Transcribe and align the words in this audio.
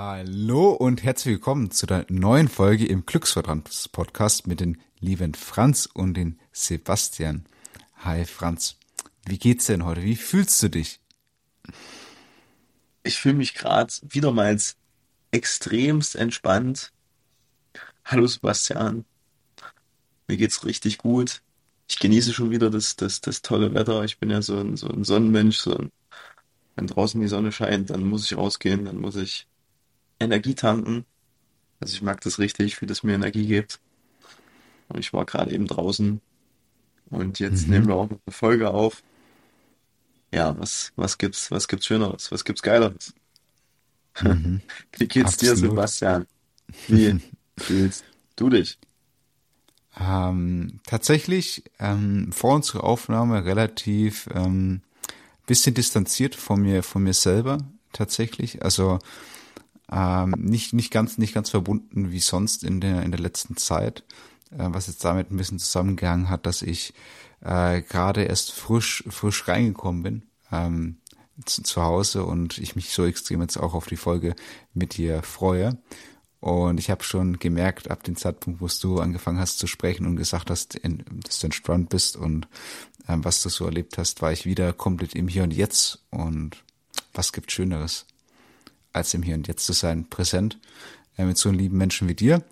Hallo 0.00 0.70
und 0.70 1.02
herzlich 1.02 1.32
willkommen 1.32 1.72
zu 1.72 1.84
der 1.84 2.06
neuen 2.08 2.46
Folge 2.46 2.86
im 2.86 3.04
Glücksvertrand 3.04 3.88
Podcast 3.90 4.46
mit 4.46 4.60
den 4.60 4.80
lieben 5.00 5.34
Franz 5.34 5.88
und 5.92 6.14
den 6.14 6.38
Sebastian. 6.52 7.46
Hi 7.96 8.24
Franz, 8.24 8.76
wie 9.26 9.38
geht's 9.38 9.66
denn 9.66 9.84
heute? 9.84 10.04
Wie 10.04 10.14
fühlst 10.14 10.62
du 10.62 10.70
dich? 10.70 11.00
Ich 13.02 13.18
fühle 13.18 13.34
mich 13.34 13.54
gerade 13.54 13.92
wiedermals 14.02 14.76
extremst 15.32 16.14
entspannt. 16.14 16.92
Hallo 18.04 18.28
Sebastian, 18.28 19.04
mir 20.28 20.36
geht's 20.36 20.64
richtig 20.64 20.98
gut. 20.98 21.42
Ich 21.88 21.98
genieße 21.98 22.32
schon 22.32 22.52
wieder 22.52 22.70
das, 22.70 22.94
das, 22.94 23.20
das 23.20 23.42
tolle 23.42 23.74
Wetter. 23.74 24.04
Ich 24.04 24.18
bin 24.18 24.30
ja 24.30 24.42
so 24.42 24.60
ein, 24.60 24.76
so 24.76 24.88
ein 24.88 25.02
Sonnenmensch. 25.02 25.56
So 25.58 25.76
ein, 25.76 25.90
wenn 26.76 26.86
draußen 26.86 27.20
die 27.20 27.26
Sonne 27.26 27.50
scheint, 27.50 27.90
dann 27.90 28.04
muss 28.04 28.26
ich 28.26 28.38
rausgehen, 28.38 28.84
dann 28.84 28.98
muss 28.98 29.16
ich 29.16 29.48
Energie 30.20 30.54
tanken. 30.54 31.04
Also 31.80 31.94
ich 31.94 32.02
mag 32.02 32.20
das 32.22 32.38
richtig, 32.40 32.80
wie 32.82 32.86
das 32.86 33.02
mir 33.04 33.14
Energie 33.14 33.46
gibt. 33.46 33.80
Und 34.88 34.98
ich 35.00 35.12
war 35.12 35.24
gerade 35.24 35.52
eben 35.52 35.66
draußen 35.66 36.20
und 37.10 37.38
jetzt 37.40 37.68
nehmen 37.68 37.86
Mhm. 37.86 37.88
wir 37.88 37.96
auch 37.96 38.10
eine 38.10 38.20
Folge 38.30 38.70
auf. 38.70 39.02
Ja, 40.32 40.58
was, 40.58 40.92
was 40.96 41.18
gibt's, 41.18 41.50
was 41.50 41.68
gibt's 41.68 41.86
Schöneres? 41.86 42.30
Was 42.32 42.44
gibt's 42.44 42.62
Geileres? 42.62 43.14
Mhm. 44.20 44.62
Wie 44.96 45.08
geht's 45.08 45.36
dir, 45.36 45.56
Absolut. 45.56 45.56
Sebastian? 45.56 46.26
Wie 46.86 47.16
fühlst 47.58 48.06
du 48.36 48.50
dich? 48.50 48.78
Ähm, 49.98 50.80
tatsächlich 50.86 51.64
ähm, 51.80 52.30
vor 52.32 52.54
unserer 52.54 52.84
Aufnahme 52.84 53.44
relativ 53.44 54.28
ähm, 54.34 54.82
bisschen 55.46 55.74
distanziert 55.74 56.34
von 56.34 56.62
mir, 56.62 56.82
von 56.82 57.02
mir 57.04 57.14
selber 57.14 57.58
tatsächlich. 57.92 58.62
Also 58.64 58.98
ähm, 59.90 60.34
nicht 60.38 60.72
nicht 60.72 60.90
ganz 60.90 61.18
nicht 61.18 61.34
ganz 61.34 61.50
verbunden 61.50 62.10
wie 62.10 62.20
sonst 62.20 62.64
in 62.64 62.80
der 62.80 63.02
in 63.02 63.10
der 63.10 63.20
letzten 63.20 63.56
Zeit, 63.56 64.04
äh, 64.50 64.66
was 64.68 64.86
jetzt 64.86 65.04
damit 65.04 65.30
ein 65.30 65.36
bisschen 65.36 65.58
zusammengehangen 65.58 66.28
hat, 66.28 66.46
dass 66.46 66.62
ich 66.62 66.94
äh, 67.40 67.82
gerade 67.82 68.24
erst 68.24 68.52
frisch 68.52 69.04
frisch 69.08 69.48
reingekommen 69.48 70.02
bin 70.02 70.22
ähm, 70.52 70.98
zu, 71.44 71.62
zu 71.62 71.82
Hause 71.82 72.24
und 72.24 72.58
ich 72.58 72.76
mich 72.76 72.92
so 72.92 73.04
extrem 73.04 73.40
jetzt 73.42 73.56
auch 73.56 73.74
auf 73.74 73.86
die 73.86 73.96
Folge 73.96 74.34
mit 74.74 74.96
dir 74.96 75.22
freue. 75.22 75.78
Und 76.40 76.78
ich 76.78 76.88
habe 76.88 77.02
schon 77.02 77.40
gemerkt, 77.40 77.90
ab 77.90 78.04
dem 78.04 78.14
Zeitpunkt, 78.14 78.60
wo 78.60 78.68
du 78.68 79.00
angefangen 79.00 79.40
hast 79.40 79.58
zu 79.58 79.66
sprechen 79.66 80.06
und 80.06 80.14
gesagt 80.14 80.50
hast, 80.50 80.78
dass 80.84 81.38
du 81.40 81.46
entspannt 81.46 81.88
bist 81.88 82.16
und 82.16 82.46
ähm, 83.08 83.24
was 83.24 83.42
du 83.42 83.48
so 83.48 83.64
erlebt 83.64 83.98
hast, 83.98 84.22
war 84.22 84.32
ich 84.32 84.44
wieder 84.44 84.72
komplett 84.72 85.14
im 85.14 85.26
Hier 85.26 85.42
und 85.42 85.52
Jetzt. 85.52 86.04
Und 86.10 86.62
was 87.12 87.32
gibt 87.32 87.50
Schöneres, 87.50 88.06
als 88.98 89.14
im 89.14 89.22
Hier 89.22 89.34
und 89.34 89.48
Jetzt 89.48 89.66
zu 89.66 89.72
sein, 89.72 90.08
präsent 90.08 90.58
äh, 91.16 91.24
mit 91.24 91.38
so 91.38 91.48
einem 91.48 91.58
lieben 91.58 91.78
Menschen 91.78 92.08
wie 92.08 92.14
dir. 92.14 92.42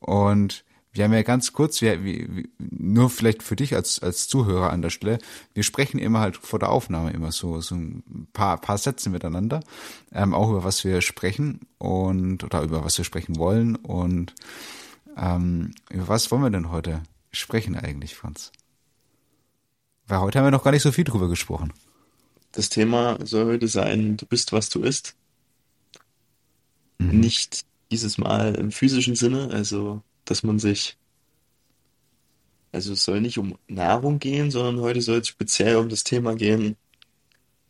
Und 0.00 0.64
wir 0.94 1.02
haben 1.04 1.12
ja 1.12 1.22
ganz 1.22 1.52
kurz, 1.52 1.82
wir, 1.82 2.04
wir, 2.04 2.44
nur 2.58 3.10
vielleicht 3.10 3.42
für 3.42 3.56
dich 3.56 3.74
als, 3.74 4.00
als 4.00 4.28
Zuhörer 4.28 4.70
an 4.70 4.80
der 4.80 4.90
Stelle, 4.90 5.18
wir 5.52 5.64
sprechen 5.64 5.98
immer 5.98 6.20
halt 6.20 6.36
vor 6.36 6.60
der 6.60 6.70
Aufnahme 6.70 7.10
immer 7.10 7.32
so, 7.32 7.60
so 7.60 7.74
ein 7.74 8.28
paar, 8.32 8.60
paar 8.60 8.78
Sätze 8.78 9.10
miteinander, 9.10 9.60
ähm, 10.12 10.34
auch 10.34 10.50
über 10.50 10.62
was 10.62 10.84
wir 10.84 11.00
sprechen 11.00 11.66
und 11.78 12.44
oder 12.44 12.62
über 12.62 12.84
was 12.84 12.96
wir 12.96 13.04
sprechen 13.04 13.38
wollen. 13.38 13.74
Und 13.74 14.34
ähm, 15.16 15.74
über 15.90 16.06
was 16.06 16.30
wollen 16.30 16.42
wir 16.42 16.50
denn 16.50 16.70
heute 16.70 17.02
sprechen 17.32 17.76
eigentlich, 17.76 18.14
Franz? 18.14 18.52
Weil 20.06 20.20
heute 20.20 20.38
haben 20.38 20.46
wir 20.46 20.52
noch 20.52 20.64
gar 20.64 20.70
nicht 20.70 20.82
so 20.82 20.92
viel 20.92 21.04
drüber 21.04 21.28
gesprochen. 21.28 21.72
Das 22.52 22.68
Thema 22.68 23.18
soll 23.24 23.46
heute 23.46 23.66
sein, 23.66 24.16
du 24.16 24.26
bist, 24.26 24.52
was 24.52 24.68
du 24.68 24.82
isst. 24.82 25.16
Mhm. 26.98 27.20
Nicht 27.20 27.64
dieses 27.90 28.18
Mal 28.18 28.54
im 28.56 28.72
physischen 28.72 29.14
Sinne, 29.16 29.50
also 29.52 30.02
dass 30.24 30.42
man 30.42 30.58
sich, 30.58 30.96
also 32.72 32.92
es 32.92 33.04
soll 33.04 33.20
nicht 33.20 33.38
um 33.38 33.56
Nahrung 33.68 34.18
gehen, 34.18 34.50
sondern 34.50 34.80
heute 34.82 35.00
soll 35.00 35.18
es 35.18 35.28
speziell 35.28 35.76
um 35.76 35.88
das 35.88 36.04
Thema 36.04 36.34
gehen, 36.34 36.76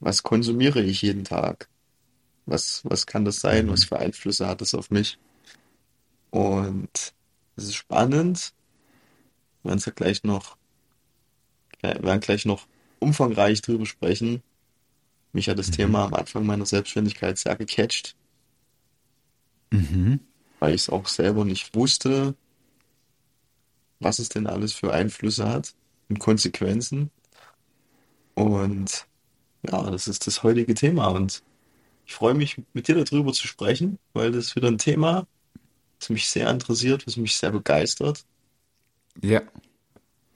was 0.01 0.23
konsumiere 0.23 0.83
ich 0.83 1.03
jeden 1.03 1.25
Tag? 1.25 1.69
Was, 2.47 2.83
was 2.85 3.07
kann 3.07 3.25
das 3.25 3.41
sein? 3.41 3.69
Was 3.71 3.83
Mhm. 3.83 3.89
für 3.89 3.99
Einflüsse 3.99 4.47
hat 4.47 4.61
das 4.61 4.75
auf 4.75 4.91
mich? 4.91 5.19
Und 6.31 7.15
es 7.57 7.65
ist 7.65 7.75
spannend. 7.77 8.53
Wir 9.63 9.71
werden 9.71 9.79
es 9.79 9.87
ja 9.87 9.93
gleich 9.93 10.25
noch, 10.25 10.57
wir 11.81 12.03
werden 12.03 12.21
gleich 12.21 12.45
noch 12.45 12.67
umfangreich 12.99 13.63
drüber 13.63 13.87
sprechen. 13.87 14.43
Mich 15.33 15.49
hat 15.49 15.59
das 15.59 15.69
Mhm. 15.69 15.73
Thema 15.73 16.05
am 16.05 16.15
Anfang 16.15 16.47
meiner 16.47 16.67
Selbstständigkeit 16.67 17.39
sehr 17.39 17.57
gecatcht, 17.57 18.17
Mhm. 19.75 20.21
weil 20.61 20.75
ich 20.75 20.83
es 20.83 20.91
auch 20.91 21.07
selber 21.09 21.45
nicht 21.45 21.75
wusste, 21.77 22.35
was 23.99 24.21
es 24.21 24.29
denn 24.29 24.47
alles 24.47 24.73
für 24.73 24.93
Einflüsse 24.93 25.49
hat 25.49 25.75
und 26.09 26.19
Konsequenzen. 26.21 27.11
Und 28.35 29.07
ja, 29.69 29.91
das 29.91 30.09
ist 30.09 30.27
das 30.27 30.43
heutige 30.43 30.75
Thema. 30.75 31.09
Und 31.09 31.43
ich 32.07 32.15
freue 32.15 32.35
mich, 32.35 32.63
mit 32.75 32.89
dir 32.89 33.03
darüber 33.05 33.33
zu 33.35 33.47
sprechen, 33.49 33.99
weil 34.15 34.33
das 34.33 34.47
ist 34.49 34.57
wieder 34.57 34.69
ein 34.69 34.79
Thema, 34.79 35.27
das 36.01 36.11
mich 36.11 36.29
sehr 36.31 36.51
interessiert, 36.51 37.07
was 37.07 37.17
mich 37.19 37.37
sehr 37.37 37.53
begeistert. 37.53 38.27
Ja, 39.23 39.43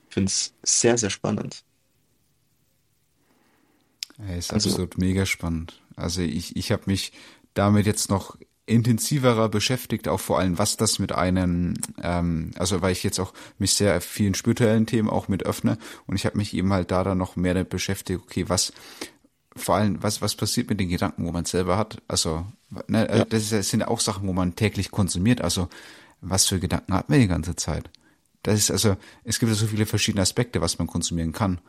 Ich 0.09 0.15
finde 0.15 0.29
es 0.31 0.55
sehr, 0.63 0.99
sehr 0.99 1.09
spannend. 1.11 1.65
er 4.19 4.37
ist 4.39 4.53
Also, 4.53 4.71
absolut 4.71 4.99
mega 4.99 5.27
spannend. 5.27 5.81
Also 5.97 6.21
ich, 6.23 6.57
ich 6.57 6.73
habe 6.73 6.85
mich 6.87 7.13
damit 7.55 7.87
jetzt 7.87 8.11
noch 8.11 8.37
intensiverer 8.69 9.49
beschäftigt, 9.49 10.09
auch 10.09 10.21
vor 10.21 10.39
allem, 10.39 10.59
was 10.59 10.77
das 10.77 10.99
mit 10.99 11.13
einem, 11.13 11.75
ähm, 12.03 12.53
also 12.57 12.83
weil 12.83 12.93
ich 12.93 13.03
jetzt 13.03 13.19
auch 13.19 13.33
mich 13.59 13.75
sehr 13.75 14.01
vielen 14.01 14.35
spirituellen 14.35 14.87
Themen 14.87 15.09
auch 15.09 15.29
mit 15.29 15.45
öffne 15.45 15.79
und 16.07 16.17
ich 16.17 16.27
habe 16.27 16.37
mich 16.37 16.55
eben 16.55 16.73
halt 16.73 16.91
da 16.91 17.05
dann 17.05 17.19
noch 17.19 17.37
mehr 17.37 17.55
damit 17.55 17.71
beschäftigt, 17.71 18.21
okay, 18.23 18.49
was 18.49 18.73
vor 19.59 19.77
allem, 19.77 20.03
was, 20.03 20.23
was 20.23 20.35
passiert 20.35 20.71
mit 20.71 20.81
den 20.81 20.89
Gedanken, 20.89 21.27
wo 21.27 21.33
man 21.33 21.45
selber 21.45 21.77
hat? 21.77 22.01
Also, 22.09 22.47
ne, 22.87 23.07
ja, 23.07 23.23
äh, 23.23 23.27
das 23.27 23.43
ist, 23.43 23.53
das 23.53 23.69
sind 23.69 23.81
ja 23.81 23.89
auch 23.89 24.01
Sachen, 24.01 24.27
wo 24.29 24.33
man 24.33 24.55
täglich 24.55 24.91
konsumiert. 24.91 25.41
Also, 25.41 25.69
was 26.21 26.47
für 26.47 26.61
Gedanken 26.61 26.95
hat 26.95 27.09
man 27.09 27.21
die 27.21 27.29
ganze 27.29 27.57
Zeit? 27.57 27.91
Das 28.43 28.59
ist 28.59 28.71
also, 28.71 28.97
es 29.25 29.39
gibt 29.39 29.51
ja 29.51 29.57
so 29.57 29.67
viele 29.67 29.87
verschiedene 29.87 30.23
Aspekte, 30.23 30.61
was 30.61 30.79
man 30.79 30.87
konsumieren 30.87 31.33
kann. 31.33 31.61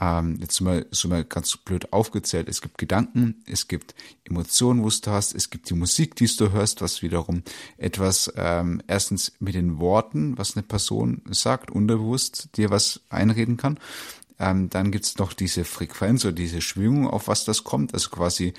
Ähm, 0.00 0.36
jetzt 0.40 0.60
mal 0.60 0.86
so 0.90 1.08
mal 1.08 1.24
ganz 1.24 1.56
blöd 1.56 1.92
aufgezählt. 1.92 2.48
Es 2.48 2.60
gibt 2.60 2.78
Gedanken, 2.78 3.42
es 3.46 3.66
gibt 3.66 3.94
Emotionen, 4.24 4.84
wo 4.84 4.88
du 4.88 5.10
hast, 5.10 5.34
es 5.34 5.50
gibt 5.50 5.68
die 5.70 5.74
Musik, 5.74 6.14
die 6.14 6.26
du 6.26 6.52
hörst, 6.52 6.82
was 6.82 7.02
wiederum 7.02 7.42
etwas 7.78 8.32
ähm, 8.36 8.80
erstens 8.86 9.32
mit 9.40 9.54
den 9.54 9.78
Worten, 9.78 10.38
was 10.38 10.56
eine 10.56 10.62
Person 10.62 11.22
sagt, 11.30 11.70
unterbewusst 11.70 12.56
dir 12.56 12.70
was 12.70 13.00
einreden 13.08 13.56
kann. 13.56 13.78
Ähm, 14.38 14.70
dann 14.70 14.92
gibt's 14.92 15.18
noch 15.18 15.32
diese 15.32 15.64
Frequenz 15.64 16.24
oder 16.24 16.32
diese 16.32 16.60
Schwingung, 16.60 17.08
auf 17.08 17.26
was 17.26 17.44
das 17.44 17.64
kommt. 17.64 17.92
Also 17.92 18.10
quasi, 18.10 18.54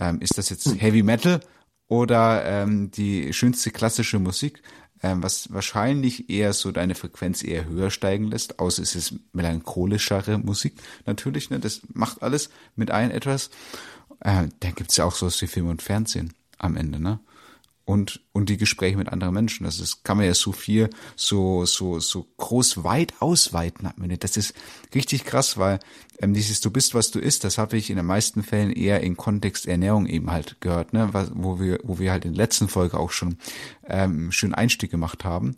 ähm, 0.00 0.20
ist 0.20 0.38
das 0.38 0.50
jetzt 0.50 0.80
Heavy 0.80 1.04
Metal 1.04 1.40
oder 1.86 2.44
ähm, 2.44 2.90
die 2.90 3.32
schönste 3.32 3.70
klassische 3.70 4.18
Musik, 4.18 4.62
was 5.02 5.52
wahrscheinlich 5.52 6.28
eher 6.28 6.52
so 6.52 6.72
deine 6.72 6.94
Frequenz 6.94 7.42
eher 7.42 7.66
höher 7.66 7.90
steigen 7.90 8.26
lässt, 8.26 8.58
außer 8.58 8.82
es 8.82 8.94
ist 8.94 9.14
melancholischere 9.32 10.38
Musik 10.38 10.74
natürlich, 11.06 11.50
ne? 11.50 11.58
Das 11.58 11.80
macht 11.92 12.22
alles 12.22 12.50
mit 12.76 12.90
ein 12.90 13.10
etwas. 13.10 13.50
Äh, 14.20 14.48
dann 14.60 14.74
gibt's 14.74 14.96
ja 14.96 15.04
auch 15.04 15.14
so 15.14 15.28
wie 15.28 15.46
Film 15.46 15.68
und 15.68 15.82
Fernsehen 15.82 16.34
am 16.58 16.76
Ende, 16.76 17.00
ne? 17.00 17.20
Und 17.90 18.20
und 18.32 18.48
die 18.48 18.56
Gespräche 18.56 18.96
mit 18.96 19.08
anderen 19.08 19.34
Menschen. 19.34 19.64
Das 19.64 19.80
ist, 19.80 20.04
kann 20.04 20.16
man 20.16 20.26
ja 20.26 20.34
so 20.34 20.52
viel, 20.52 20.90
so 21.16 21.64
so 21.64 21.98
so 21.98 22.24
groß 22.36 22.84
weit 22.84 23.14
ausweiten. 23.18 23.88
am 23.88 24.02
Ende. 24.02 24.16
Das 24.16 24.36
ist 24.36 24.54
richtig 24.94 25.24
krass, 25.24 25.58
weil 25.58 25.80
ähm, 26.20 26.32
dieses 26.32 26.60
Du 26.60 26.70
bist, 26.70 26.94
was 26.94 27.10
du 27.10 27.18
isst, 27.18 27.42
das 27.42 27.58
habe 27.58 27.76
ich 27.76 27.90
in 27.90 27.96
den 27.96 28.06
meisten 28.06 28.44
Fällen 28.44 28.70
eher 28.70 29.00
in 29.00 29.16
Kontext 29.16 29.66
Ernährung 29.66 30.06
eben 30.06 30.30
halt 30.30 30.60
gehört, 30.60 30.92
ne, 30.92 31.08
was, 31.12 31.32
wo 31.34 31.58
wir 31.58 31.80
wo 31.82 31.98
wir 31.98 32.12
halt 32.12 32.24
in 32.24 32.34
der 32.34 32.44
letzten 32.44 32.68
Folge 32.68 32.96
auch 32.96 33.10
schon 33.10 33.38
ähm, 33.88 34.30
schön 34.30 34.54
Einstieg 34.54 34.92
gemacht 34.92 35.24
haben. 35.24 35.56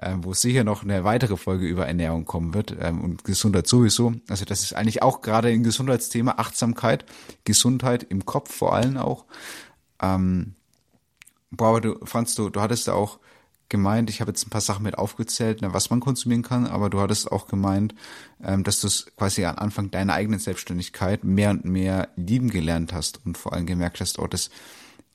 Ähm, 0.00 0.24
wo 0.24 0.32
sicher 0.32 0.64
noch 0.64 0.82
eine 0.82 1.04
weitere 1.04 1.36
Folge 1.36 1.66
über 1.66 1.86
Ernährung 1.86 2.24
kommen 2.24 2.54
wird 2.54 2.76
ähm, 2.80 3.00
und 3.00 3.24
Gesundheit 3.24 3.66
sowieso. 3.66 4.14
Also 4.28 4.44
das 4.44 4.62
ist 4.62 4.74
eigentlich 4.74 5.02
auch 5.02 5.22
gerade 5.22 5.48
ein 5.48 5.62
Gesundheitsthema, 5.62 6.34
Achtsamkeit, 6.36 7.04
Gesundheit 7.44 8.02
im 8.02 8.24
Kopf 8.24 8.52
vor 8.52 8.74
allem 8.74 8.96
auch. 8.96 9.24
Ähm, 10.02 10.54
Boah, 11.56 11.68
aber 11.68 11.80
du, 11.80 11.98
Franz, 12.04 12.34
du, 12.34 12.50
du 12.50 12.60
hattest 12.60 12.86
ja 12.86 12.94
auch 12.94 13.18
gemeint, 13.68 14.10
ich 14.10 14.20
habe 14.20 14.30
jetzt 14.30 14.46
ein 14.46 14.50
paar 14.50 14.60
Sachen 14.60 14.82
mit 14.84 14.98
aufgezählt, 14.98 15.62
ne, 15.62 15.72
was 15.72 15.90
man 15.90 16.00
konsumieren 16.00 16.42
kann, 16.42 16.66
aber 16.66 16.90
du 16.90 17.00
hattest 17.00 17.32
auch 17.32 17.46
gemeint, 17.48 17.94
ähm, 18.42 18.62
dass 18.62 18.80
du 18.80 18.86
es 18.86 19.06
quasi 19.16 19.44
am 19.44 19.56
Anfang 19.56 19.90
deiner 19.90 20.14
eigenen 20.14 20.38
Selbstständigkeit 20.38 21.24
mehr 21.24 21.50
und 21.50 21.64
mehr 21.64 22.08
lieben 22.16 22.50
gelernt 22.50 22.92
hast 22.92 23.24
und 23.24 23.38
vor 23.38 23.52
allem 23.52 23.66
gemerkt 23.66 24.00
hast, 24.00 24.18
oh, 24.18 24.26
das, 24.26 24.50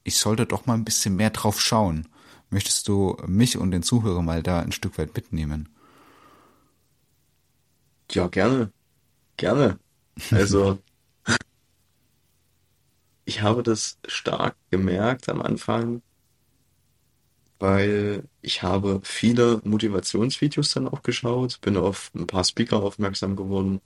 ich 0.03 0.18
sollte 0.18 0.45
doch 0.45 0.65
mal 0.65 0.74
ein 0.74 0.86
bisschen 0.86 1.15
mehr 1.15 1.30
drauf 1.30 1.62
schauen. 1.62 2.07
Möchtest 2.50 2.88
du 2.88 3.15
mich 3.27 3.57
und 3.57 3.71
den 3.71 3.83
Zuhörer 3.83 4.24
mal 4.24 4.42
da 4.44 4.59
ein 4.59 4.71
Stück 4.71 4.97
weit 4.97 5.15
mitnehmen? 5.15 5.69
ja, 8.12 8.27
gerne, 8.27 8.71
gerne. 9.38 9.80
Also, 10.31 10.80
ich 13.25 13.42
habe 13.42 13.63
das 13.63 14.00
stark 14.07 14.56
gemerkt 14.71 15.30
am 15.30 15.42
Anfang, 15.42 16.01
weil 17.59 18.23
ich 18.41 18.63
habe 18.63 19.01
viele 19.03 19.61
Motivationsvideos 19.63 20.73
dann 20.73 20.88
auch 20.88 21.03
geschaut, 21.03 21.59
bin 21.61 21.77
auf 21.77 22.11
ein 22.15 22.27
paar 22.27 22.44
Speaker 22.44 22.81
aufmerksam 22.83 23.35
geworden. 23.35 23.81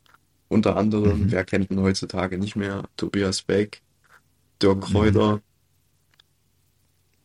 Unter 0.49 0.77
anderem, 0.77 1.27
Mhm. 1.27 1.31
wer 1.31 1.45
kennt 1.45 1.71
ihn 1.71 1.81
heutzutage 1.81 2.37
nicht 2.37 2.55
mehr? 2.55 2.83
Tobias 2.97 3.43
Beck, 3.43 3.81
Dirk 4.61 4.77
Mhm. 4.79 4.81
Kräuter, 4.81 5.41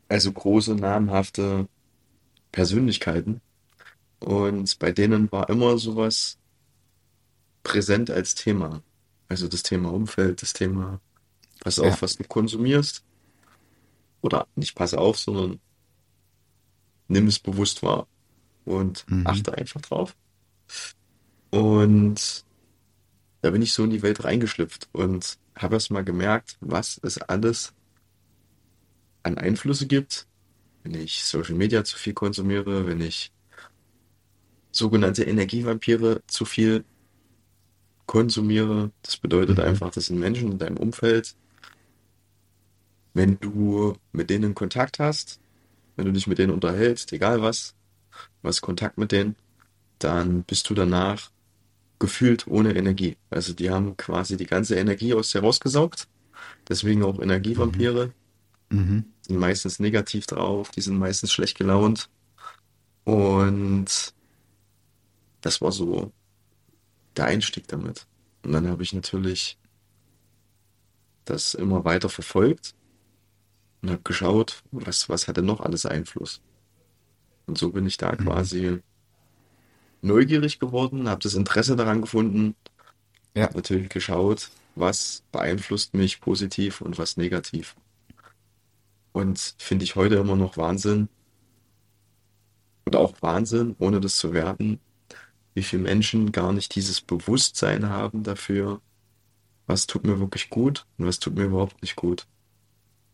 also 0.08 0.32
große, 0.32 0.74
namhafte 0.74 1.68
Persönlichkeiten. 2.52 3.40
Und 4.20 4.78
bei 4.78 4.92
denen 4.92 5.30
war 5.32 5.48
immer 5.50 5.78
sowas 5.78 6.38
präsent 7.62 8.10
als 8.10 8.34
Thema. 8.34 8.82
Also 9.28 9.48
das 9.48 9.62
Thema 9.62 9.92
Umfeld, 9.92 10.42
das 10.42 10.52
Thema, 10.52 11.00
pass 11.60 11.78
Ja. 11.78 11.84
auf, 11.84 12.02
was 12.02 12.16
du 12.16 12.24
konsumierst. 12.24 13.04
Oder 14.20 14.46
nicht 14.56 14.74
pass 14.74 14.94
auf, 14.94 15.18
sondern 15.18 15.60
nimm 17.08 17.26
es 17.26 17.38
bewusst 17.38 17.82
wahr 17.82 18.06
und 18.64 19.04
Mhm. 19.08 19.26
achte 19.26 19.56
einfach 19.56 19.80
drauf. 19.80 20.16
Und 21.50 22.44
da 23.40 23.50
bin 23.50 23.62
ich 23.62 23.72
so 23.72 23.84
in 23.84 23.90
die 23.90 24.02
Welt 24.02 24.24
reingeschlüpft 24.24 24.88
und 24.92 25.38
habe 25.56 25.76
erst 25.76 25.90
mal 25.90 26.04
gemerkt, 26.04 26.56
was 26.60 27.00
es 27.02 27.18
alles 27.18 27.72
an 29.22 29.38
Einflüsse 29.38 29.86
gibt, 29.86 30.26
wenn 30.82 30.94
ich 30.94 31.24
Social 31.24 31.54
Media 31.54 31.84
zu 31.84 31.96
viel 31.96 32.14
konsumiere, 32.14 32.86
wenn 32.86 33.00
ich 33.00 33.32
sogenannte 34.70 35.24
Energievampire 35.24 36.22
zu 36.26 36.44
viel 36.44 36.84
konsumiere. 38.06 38.90
Das 39.02 39.16
bedeutet 39.16 39.58
Mhm. 39.58 39.64
einfach, 39.64 39.90
das 39.90 40.06
sind 40.06 40.18
Menschen 40.18 40.52
in 40.52 40.58
deinem 40.58 40.76
Umfeld. 40.76 41.34
Wenn 43.14 43.38
du 43.40 43.96
mit 44.12 44.30
denen 44.30 44.54
Kontakt 44.54 44.98
hast, 44.98 45.40
wenn 45.98 46.06
du 46.06 46.12
dich 46.12 46.28
mit 46.28 46.38
denen 46.38 46.52
unterhältst, 46.52 47.12
egal 47.12 47.42
was, 47.42 47.74
du 48.40 48.48
hast 48.48 48.60
Kontakt 48.60 48.98
mit 48.98 49.10
denen, 49.10 49.34
dann 49.98 50.44
bist 50.44 50.70
du 50.70 50.74
danach 50.74 51.30
gefühlt 51.98 52.46
ohne 52.46 52.76
Energie. 52.76 53.16
Also 53.30 53.52
die 53.52 53.70
haben 53.70 53.96
quasi 53.96 54.36
die 54.36 54.46
ganze 54.46 54.76
Energie 54.76 55.12
aus 55.12 55.32
dir 55.32 55.40
rausgesaugt. 55.40 56.06
Deswegen 56.68 57.02
auch 57.02 57.16
Mhm. 57.16 57.24
Energievampire. 57.24 58.12
Mhm. 58.70 59.06
Sind 59.22 59.38
meistens 59.38 59.80
negativ 59.80 60.26
drauf, 60.26 60.70
die 60.70 60.82
sind 60.82 60.96
meistens 60.98 61.32
schlecht 61.32 61.58
gelaunt. 61.58 62.08
Und 63.02 64.14
das 65.40 65.60
war 65.60 65.72
so 65.72 66.12
der 67.16 67.24
Einstieg 67.24 67.66
damit. 67.66 68.06
Und 68.44 68.52
dann 68.52 68.68
habe 68.68 68.84
ich 68.84 68.92
natürlich 68.92 69.58
das 71.24 71.54
immer 71.54 71.84
weiter 71.84 72.08
verfolgt 72.08 72.76
und 73.82 73.90
habe 73.90 74.02
geschaut, 74.02 74.62
was, 74.70 75.08
was 75.08 75.28
hat 75.28 75.36
denn 75.38 75.46
noch 75.46 75.60
alles 75.60 75.86
Einfluss. 75.86 76.42
Und 77.46 77.58
so 77.58 77.70
bin 77.72 77.86
ich 77.86 77.96
da 77.96 78.12
Mhm. 78.12 78.16
quasi 78.16 78.80
neugierig 80.02 80.58
geworden, 80.58 81.08
habe 81.08 81.20
das 81.22 81.34
Interesse 81.34 81.76
daran 81.76 82.00
gefunden, 82.02 82.54
Ja. 83.34 83.50
natürlich 83.54 83.88
geschaut, 83.90 84.50
was 84.74 85.24
beeinflusst 85.32 85.94
mich 85.94 86.20
positiv 86.20 86.80
und 86.80 86.98
was 86.98 87.16
negativ. 87.16 87.76
Und 89.12 89.54
finde 89.58 89.84
ich 89.84 89.96
heute 89.96 90.14
immer 90.16 90.34
noch 90.36 90.56
Wahnsinn 90.56 91.08
oder 92.86 93.00
auch 93.00 93.20
Wahnsinn, 93.22 93.76
ohne 93.78 94.00
das 94.00 94.16
zu 94.16 94.32
werten, 94.32 94.80
wie 95.54 95.62
viele 95.62 95.82
Menschen 95.84 96.32
gar 96.32 96.52
nicht 96.52 96.74
dieses 96.74 97.00
Bewusstsein 97.02 97.88
haben 97.90 98.22
dafür, 98.24 98.82
was 99.66 99.86
tut 99.88 100.04
mir 100.06 100.20
wirklich 100.20 100.50
gut 100.50 100.86
und 100.98 101.06
was 101.06 101.18
tut 101.20 101.36
mir 101.36 101.44
überhaupt 101.46 101.82
nicht 101.82 101.96
gut. 101.96 102.26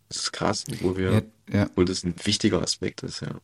Das 0.09 0.19
ist 0.19 0.33
krass, 0.33 0.65
wo 0.81 0.93
Ja, 0.93 0.97
wir, 0.97 1.23
ja. 1.53 1.65
obwohl 1.67 1.85
das 1.85 2.05
ein 2.05 2.15
wichtiger 2.25 2.63
Aspekt 2.63 3.03
ist, 3.03 3.21
ja. 3.21 3.41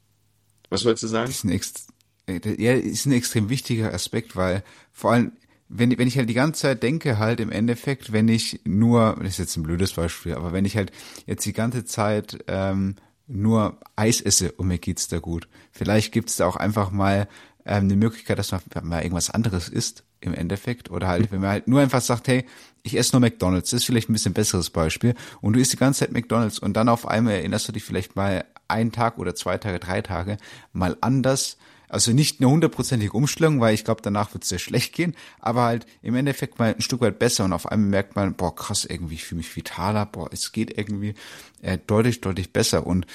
Was 0.69 0.85
wolltest 0.85 1.03
du 1.05 1.09
sagen? 1.09 1.27
Das 1.27 1.37
ist 1.37 1.45
ein, 1.45 1.51
ext 1.51 1.89
äh, 2.27 2.62
ja, 2.62 2.75
ist 2.75 3.07
ein 3.07 3.12
extrem 3.12 3.49
wichtiger 3.49 3.93
Aspekt, 3.93 4.37
weil 4.37 4.62
vor 4.93 5.12
allem, 5.12 5.33
wenn, 5.69 5.97
wenn 5.99 6.09
ich 6.09 6.17
halt 6.17 6.29
die 6.29 6.35
ganze 6.35 6.62
Zeit 6.62 6.83
denke, 6.83 7.19
halt 7.19 7.41
im 7.41 7.51
Endeffekt, 7.51 8.12
wenn 8.12 8.29
ich 8.29 8.61
nur, 8.65 9.17
das 9.19 9.31
ist 9.35 9.39
jetzt 9.39 9.57
ein 9.57 9.62
blödes 9.62 9.93
Beispiel, 9.93 10.35
aber 10.35 10.53
wenn 10.53 10.65
ich 10.65 10.77
halt 10.77 10.93
jetzt 11.27 11.45
die 11.45 11.53
ganze 11.53 11.85
Zeit 11.85 12.45
ähm, 12.47 12.97
nur 13.27 13.79
Eis 13.97 14.21
esse 14.21 14.53
und 14.53 14.69
mir 14.69 14.79
geht's 14.79 15.09
da 15.09 15.19
gut, 15.19 15.49
vielleicht 15.71 16.12
gibt's 16.12 16.37
da 16.37 16.47
auch 16.47 16.57
einfach 16.57 16.91
mal 16.91 17.29
ähm, 17.65 17.85
eine 17.85 17.97
Möglichkeit, 17.97 18.39
dass 18.39 18.53
man 18.53 18.61
mal 18.83 19.03
irgendwas 19.03 19.31
anderes 19.31 19.69
isst 19.69 20.05
im 20.20 20.34
Endeffekt 20.34 20.90
oder 20.90 21.08
halt, 21.08 21.32
wenn 21.32 21.40
man 21.40 21.50
halt 21.50 21.69
nur 21.69 21.81
einfach 21.81 22.00
sagt, 22.00 22.28
hey, 22.28 22.44
ich 22.82 22.96
esse 22.96 23.12
nur 23.12 23.20
McDonald's, 23.20 23.70
das 23.70 23.81
ist 23.81 23.87
vielleicht 23.87 24.08
ein 24.08 24.14
bisschen 24.14 24.32
besseres 24.32 24.70
Beispiel 24.70 25.14
und 25.40 25.55
du 25.55 25.61
isst 25.61 25.72
die 25.72 25.76
ganze 25.76 26.00
Zeit 26.00 26.12
McDonald's 26.12 26.58
und 26.58 26.75
dann 26.75 26.88
auf 26.88 27.06
einmal 27.06 27.34
erinnerst 27.34 27.69
du 27.69 27.72
dich 27.72 27.84
vielleicht 27.84 28.17
mal 28.17 28.44
einen 28.69 28.93
Tag 28.93 29.19
oder 29.19 29.34
zwei 29.34 29.58
Tage, 29.58 29.78
drei 29.78 30.02
Tage 30.02 30.37
mal 30.72 30.96
anders 31.00 31.56
also 31.90 32.12
nicht 32.12 32.40
eine 32.40 32.49
hundertprozentige 32.49 33.12
Umstellung, 33.12 33.61
weil 33.61 33.75
ich 33.75 33.84
glaube, 33.84 34.00
danach 34.00 34.32
wird 34.32 34.44
es 34.44 34.49
sehr 34.49 34.61
schlecht 34.61 34.94
gehen, 34.94 35.14
aber 35.40 35.64
halt 35.64 35.87
im 36.02 36.14
Endeffekt 36.14 36.58
mal 36.58 36.73
ein 36.73 36.81
Stück 36.81 37.00
weit 37.00 37.19
besser 37.19 37.44
und 37.44 37.52
auf 37.52 37.66
einmal 37.66 37.90
merkt 37.90 38.16
man, 38.16 38.34
boah, 38.34 38.55
krass, 38.55 38.84
irgendwie, 38.84 39.14
ich 39.14 39.25
fühle 39.25 39.38
mich 39.38 39.55
vitaler, 39.55 40.06
boah, 40.06 40.31
es 40.32 40.52
geht 40.52 40.78
irgendwie 40.78 41.14
äh, 41.62 41.78
deutlich, 41.84 42.20
deutlich 42.20 42.52
besser. 42.52 42.87
Und 42.87 43.06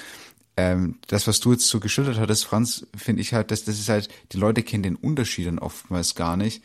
ähm, 0.58 0.98
das, 1.08 1.26
was 1.26 1.40
du 1.40 1.52
jetzt 1.52 1.68
so 1.68 1.80
geschildert 1.80 2.18
hattest, 2.18 2.44
Franz, 2.44 2.86
finde 2.94 3.22
ich 3.22 3.32
halt, 3.32 3.50
dass 3.50 3.64
das 3.64 3.78
ist 3.78 3.88
halt, 3.88 4.10
die 4.32 4.38
Leute 4.38 4.62
kennen 4.62 4.82
den 4.82 4.96
Unterschied 4.96 5.46
dann 5.46 5.58
oftmals 5.58 6.14
gar 6.14 6.36
nicht. 6.36 6.62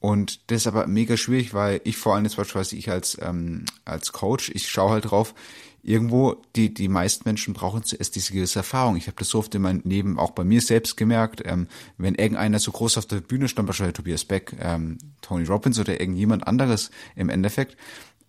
Und 0.00 0.50
das 0.50 0.62
ist 0.62 0.66
aber 0.68 0.86
mega 0.86 1.16
schwierig, 1.16 1.54
weil 1.54 1.80
ich 1.84 1.96
vor 1.96 2.14
allem 2.14 2.24
jetzt 2.24 2.36
beispielsweise 2.36 2.76
ich 2.76 2.90
als 2.90 3.18
ähm, 3.20 3.64
als 3.84 4.12
Coach, 4.12 4.50
ich 4.54 4.68
schaue 4.68 4.92
halt 4.92 5.10
drauf, 5.10 5.34
irgendwo 5.82 6.36
die 6.54 6.72
die 6.72 6.88
meisten 6.88 7.28
Menschen 7.28 7.52
brauchen 7.52 7.82
zuerst 7.82 8.14
diese 8.14 8.32
gewisse 8.32 8.60
Erfahrung. 8.60 8.96
Ich 8.96 9.08
habe 9.08 9.16
das 9.18 9.30
so 9.30 9.40
oft 9.40 9.52
in 9.56 9.62
meinem 9.62 9.82
Leben 9.84 10.18
auch 10.18 10.30
bei 10.30 10.44
mir 10.44 10.60
selbst 10.60 10.96
gemerkt, 10.96 11.42
ähm, 11.44 11.66
wenn 11.96 12.14
irgendeiner 12.14 12.60
so 12.60 12.70
groß 12.70 12.96
auf 12.98 13.06
der 13.06 13.20
Bühne 13.20 13.48
stand, 13.48 13.66
beispielsweise 13.66 13.94
Tobias 13.94 14.24
Beck, 14.24 14.54
ähm, 14.60 14.98
Tony 15.20 15.44
Robbins 15.44 15.80
oder 15.80 16.00
irgendjemand 16.00 16.46
anderes 16.46 16.92
im 17.16 17.28
Endeffekt, 17.28 17.76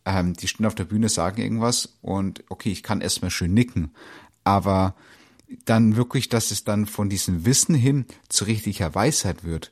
ähm, 0.06 0.34
die 0.34 0.48
stehen 0.48 0.66
auf 0.66 0.76
der 0.76 0.86
Bühne, 0.86 1.08
sagen 1.08 1.40
irgendwas 1.40 1.98
und 2.02 2.44
okay, 2.50 2.72
ich 2.72 2.82
kann 2.82 3.02
erstmal 3.02 3.30
schön 3.30 3.54
nicken, 3.54 3.92
aber 4.44 4.96
dann 5.66 5.96
wirklich, 5.96 6.30
dass 6.30 6.50
es 6.50 6.64
dann 6.64 6.88
von 6.88 7.10
diesem 7.10 7.46
Wissen 7.46 7.76
hin 7.76 8.06
zu 8.28 8.46
richtiger 8.46 8.96
Weisheit 8.96 9.44
wird 9.44 9.72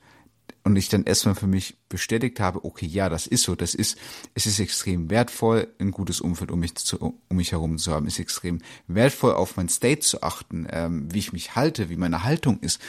und 0.67 0.75
ich 0.75 0.89
dann 0.89 1.05
erstmal 1.05 1.33
für 1.33 1.47
mich 1.47 1.77
bestätigt 1.87 2.41
habe, 2.41 2.65
okay, 2.65 2.85
ja, 2.85 3.07
das 3.07 3.25
ist 3.25 3.43
so, 3.43 3.55
das 3.55 3.73
ist, 3.73 3.97
es 4.33 4.45
ist 4.45 4.59
extrem 4.59 5.09
wertvoll, 5.09 5.69
ein 5.79 5.91
gutes 5.91 6.19
Umfeld 6.19 6.51
um 6.51 6.59
mich, 6.59 6.75
zu, 6.75 6.97
um 7.29 7.37
mich 7.37 7.53
herum 7.53 7.77
zu 7.77 7.93
haben, 7.93 8.05
es 8.05 8.15
ist 8.15 8.19
extrem 8.19 8.59
wertvoll, 8.87 9.33
auf 9.33 9.55
mein 9.55 9.69
State 9.69 10.01
zu 10.01 10.23
achten, 10.23 10.67
ähm, 10.69 11.07
wie 11.13 11.19
ich 11.19 11.31
mich 11.31 11.55
halte, 11.55 11.89
wie 11.89 11.95
meine 11.95 12.23
Haltung 12.23 12.59
ist. 12.59 12.81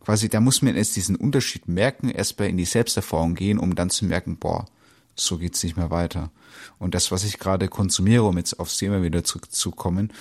Quasi, 0.00 0.28
da 0.28 0.40
muss 0.40 0.60
man 0.60 0.74
erst 0.74 0.96
diesen 0.96 1.14
Unterschied 1.14 1.68
merken, 1.68 2.10
erstmal 2.10 2.48
in 2.48 2.56
die 2.56 2.64
Selbsterfahrung 2.64 3.36
gehen, 3.36 3.60
um 3.60 3.76
dann 3.76 3.90
zu 3.90 4.06
merken, 4.06 4.36
boah, 4.36 4.66
so 5.14 5.38
geht's 5.38 5.62
nicht 5.62 5.76
mehr 5.76 5.90
weiter. 5.90 6.32
Und 6.80 6.96
das, 6.96 7.12
was 7.12 7.22
ich 7.22 7.38
gerade 7.38 7.68
konsumiere, 7.68 8.24
um 8.24 8.38
jetzt 8.38 8.58
aufs 8.58 8.76
Thema 8.76 9.04
wieder 9.04 9.22
zurückzukommen, 9.22 10.12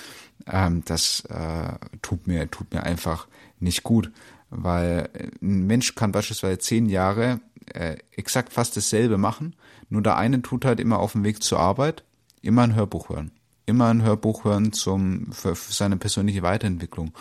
ähm, 0.46 0.84
das 0.86 1.22
äh, 1.22 1.74
tut 2.04 2.28
mir 2.28 2.52
tut 2.52 2.72
mir 2.72 2.84
einfach 2.84 3.28
nicht 3.60 3.82
gut, 3.82 4.12
weil 4.50 5.10
ein 5.42 5.68
Mensch 5.68 5.96
kann 5.96 6.12
beispielsweise 6.12 6.60
zehn 6.60 6.88
Jahre 6.88 7.40
äh, 7.74 7.98
exakt 8.12 8.54
fast 8.54 8.76
dasselbe 8.78 9.18
machen, 9.18 9.56
nur 9.90 10.02
der 10.02 10.18
eine 10.18 10.42
tut 10.42 10.66
halt 10.66 10.80
immer 10.80 11.00
auf 11.00 11.14
dem 11.14 11.24
Weg 11.24 11.44
zur 11.44 11.60
Arbeit 11.60 12.04
immer 12.42 12.64
ein 12.64 12.76
Hörbuch 12.76 13.10
hören 13.10 13.32
immer 13.70 13.88
ein 13.88 14.04
Hörbuch 14.04 14.44
hören 14.44 14.74
zum 14.74 15.32
für, 15.32 15.56
für 15.56 15.72
seine 15.72 15.96
persönliche 15.96 16.42
Weiterentwicklung, 16.42 17.14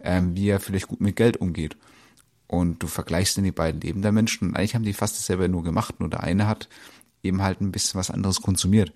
ähm, 0.00 0.36
wie 0.36 0.48
er 0.48 0.60
vielleicht 0.60 0.86
gut 0.86 1.00
mit 1.00 1.16
Geld 1.16 1.36
umgeht. 1.38 1.76
Und 2.46 2.82
du 2.82 2.86
vergleichst 2.86 3.36
dann 3.36 3.44
die 3.44 3.52
beiden 3.52 3.80
Leben 3.80 4.02
der 4.02 4.12
Menschen 4.12 4.48
und 4.48 4.56
eigentlich 4.56 4.76
haben 4.76 4.84
die 4.84 4.92
fast 4.92 5.18
dasselbe 5.18 5.48
nur 5.48 5.64
gemacht, 5.64 5.98
nur 5.98 6.08
der 6.08 6.22
eine 6.22 6.46
hat 6.46 6.68
eben 7.24 7.42
halt 7.42 7.60
ein 7.60 7.72
bisschen 7.72 7.98
was 7.98 8.10
anderes 8.10 8.40
konsumiert. 8.40 8.92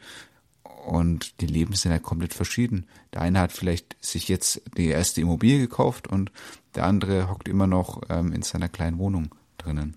Und 0.86 1.40
die 1.40 1.46
Leben 1.46 1.74
sind 1.74 1.90
ja 1.90 1.98
komplett 1.98 2.32
verschieden. 2.32 2.86
Der 3.12 3.22
eine 3.22 3.40
hat 3.40 3.52
vielleicht 3.52 3.96
sich 4.00 4.28
jetzt 4.28 4.62
die 4.78 4.86
erste 4.86 5.20
Immobilie 5.20 5.58
gekauft 5.58 6.06
und 6.06 6.30
der 6.74 6.86
andere 6.86 7.30
hockt 7.30 7.48
immer 7.48 7.66
noch 7.66 8.02
ähm, 8.08 8.32
in 8.32 8.42
seiner 8.42 8.68
kleinen 8.68 8.98
Wohnung 8.98 9.34
drinnen. 9.58 9.96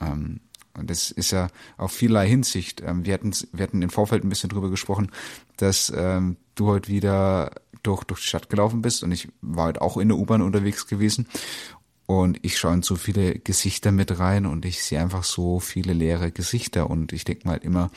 Ähm, 0.00 0.40
und 0.74 0.88
das 0.88 1.10
ist 1.10 1.32
ja 1.32 1.48
auf 1.76 1.92
vielerlei 1.92 2.28
Hinsicht. 2.28 2.80
Ähm, 2.80 3.04
wir, 3.04 3.14
hatten, 3.14 3.32
wir 3.52 3.62
hatten 3.62 3.82
im 3.82 3.90
Vorfeld 3.90 4.24
ein 4.24 4.28
bisschen 4.28 4.50
drüber 4.50 4.70
gesprochen, 4.70 5.10
dass 5.56 5.92
ähm, 5.94 6.36
du 6.54 6.68
heute 6.68 6.88
wieder 6.88 7.52
durch, 7.82 8.04
durch 8.04 8.20
die 8.20 8.26
Stadt 8.26 8.48
gelaufen 8.48 8.82
bist 8.82 9.02
und 9.02 9.12
ich 9.12 9.28
war 9.40 9.66
heute 9.66 9.82
auch 9.82 9.96
in 9.96 10.08
der 10.08 10.18
U-Bahn 10.18 10.42
unterwegs 10.42 10.86
gewesen. 10.86 11.26
Und 12.06 12.38
ich 12.42 12.58
schaue 12.58 12.74
in 12.74 12.82
so 12.82 12.96
viele 12.96 13.38
Gesichter 13.38 13.92
mit 13.92 14.18
rein 14.18 14.44
und 14.44 14.64
ich 14.64 14.82
sehe 14.82 15.00
einfach 15.00 15.24
so 15.24 15.60
viele 15.60 15.92
leere 15.92 16.30
Gesichter 16.30 16.90
und 16.90 17.12
ich 17.12 17.24
denke 17.24 17.46
mal 17.46 17.56
immer, 17.56 17.90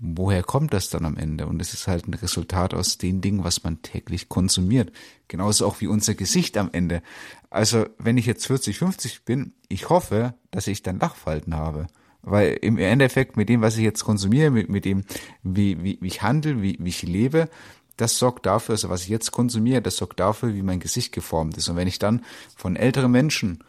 woher 0.00 0.42
kommt 0.42 0.72
das 0.72 0.88
dann 0.88 1.04
am 1.04 1.16
Ende? 1.16 1.46
Und 1.46 1.60
es 1.60 1.74
ist 1.74 1.86
halt 1.86 2.08
ein 2.08 2.14
Resultat 2.14 2.74
aus 2.74 2.98
den 2.98 3.20
Dingen, 3.20 3.44
was 3.44 3.62
man 3.62 3.82
täglich 3.82 4.28
konsumiert. 4.28 4.90
Genauso 5.28 5.66
auch 5.66 5.80
wie 5.80 5.86
unser 5.86 6.14
Gesicht 6.14 6.56
am 6.56 6.70
Ende. 6.72 7.02
Also, 7.50 7.86
wenn 7.98 8.16
ich 8.16 8.26
jetzt 8.26 8.46
40, 8.46 8.78
50 8.78 9.24
bin, 9.24 9.52
ich 9.68 9.90
hoffe, 9.90 10.34
dass 10.50 10.66
ich 10.66 10.82
dann 10.82 10.98
Lachfalten 10.98 11.54
habe. 11.54 11.86
Weil 12.22 12.58
im 12.62 12.78
Endeffekt 12.78 13.36
mit 13.36 13.48
dem, 13.48 13.60
was 13.60 13.76
ich 13.76 13.84
jetzt 13.84 14.04
konsumiere, 14.04 14.50
mit, 14.50 14.68
mit 14.68 14.84
dem, 14.84 15.04
wie, 15.42 15.82
wie, 15.82 15.98
wie 16.00 16.06
ich 16.06 16.22
handle, 16.22 16.62
wie, 16.62 16.76
wie 16.80 16.88
ich 16.88 17.02
lebe, 17.02 17.48
das 17.96 18.18
sorgt 18.18 18.46
dafür, 18.46 18.74
also 18.74 18.88
was 18.88 19.02
ich 19.02 19.08
jetzt 19.08 19.30
konsumiere, 19.30 19.82
das 19.82 19.96
sorgt 19.96 20.20
dafür, 20.20 20.54
wie 20.54 20.62
mein 20.62 20.80
Gesicht 20.80 21.12
geformt 21.12 21.56
ist. 21.58 21.68
Und 21.68 21.76
wenn 21.76 21.88
ich 21.88 21.98
dann 21.98 22.24
von 22.56 22.76
älteren 22.76 23.10
Menschen 23.10 23.62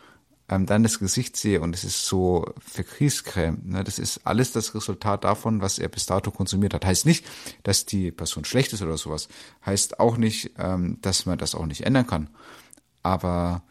ähm, 0.51 0.65
dann 0.65 0.83
das 0.83 0.99
Gesicht 0.99 1.37
sehe 1.37 1.61
und 1.61 1.73
es 1.73 1.85
ist 1.85 2.05
so 2.05 2.53
Verkriescreme, 2.59 3.61
ne, 3.63 3.83
das 3.83 3.97
ist 3.97 4.27
alles 4.27 4.51
das 4.51 4.75
Resultat 4.75 5.23
davon, 5.23 5.61
was 5.61 5.79
er 5.79 5.87
bis 5.87 6.05
dato 6.05 6.29
konsumiert 6.29 6.73
hat. 6.73 6.85
Heißt 6.85 7.05
nicht, 7.05 7.25
dass 7.63 7.85
die 7.85 8.11
Person 8.11 8.43
schlecht 8.43 8.73
ist 8.73 8.81
oder 8.81 8.97
sowas. 8.97 9.29
Heißt 9.65 9.99
auch 9.99 10.17
nicht, 10.17 10.51
ähm, 10.59 10.97
dass 11.01 11.25
man 11.25 11.37
das 11.37 11.55
auch 11.55 11.65
nicht 11.65 11.85
ändern 11.85 12.05
kann. 12.05 12.29
Aber 13.01 13.63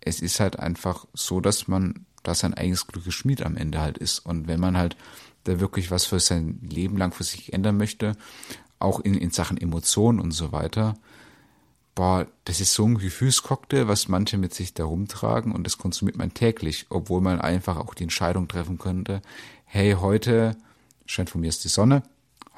es 0.00 0.20
ist 0.22 0.38
halt 0.38 0.58
einfach 0.58 1.06
so, 1.12 1.40
dass 1.40 1.66
man 1.66 2.06
da 2.22 2.34
sein 2.34 2.54
eigenes 2.54 2.86
Glück 2.86 3.04
geschmied 3.04 3.42
am 3.42 3.56
Ende 3.56 3.80
halt 3.80 3.98
ist. 3.98 4.20
Und 4.20 4.46
wenn 4.46 4.60
man 4.60 4.76
halt 4.76 4.96
da 5.44 5.58
wirklich 5.58 5.90
was 5.90 6.06
für 6.06 6.20
sein 6.20 6.60
Leben 6.62 6.96
lang 6.96 7.12
für 7.12 7.24
sich 7.24 7.52
ändern 7.52 7.76
möchte, 7.76 8.12
auch 8.78 9.00
in, 9.00 9.14
in 9.14 9.30
Sachen 9.30 9.58
Emotionen 9.58 10.20
und 10.20 10.30
so 10.30 10.52
weiter, 10.52 10.94
boah, 11.94 12.26
das 12.44 12.60
ist 12.60 12.74
so 12.74 12.86
ein 12.86 12.98
Gefühlscocktail, 12.98 13.88
was 13.88 14.08
manche 14.08 14.38
mit 14.38 14.54
sich 14.54 14.74
da 14.74 14.84
rumtragen 14.84 15.52
und 15.52 15.64
das 15.64 15.78
konsumiert 15.78 16.16
man 16.16 16.34
täglich, 16.34 16.86
obwohl 16.88 17.20
man 17.20 17.40
einfach 17.40 17.76
auch 17.76 17.94
die 17.94 18.04
Entscheidung 18.04 18.48
treffen 18.48 18.78
könnte, 18.78 19.22
hey, 19.64 19.92
heute 19.92 20.56
scheint 21.06 21.30
von 21.30 21.40
mir 21.40 21.48
ist 21.48 21.64
die 21.64 21.68
Sonne, 21.68 22.02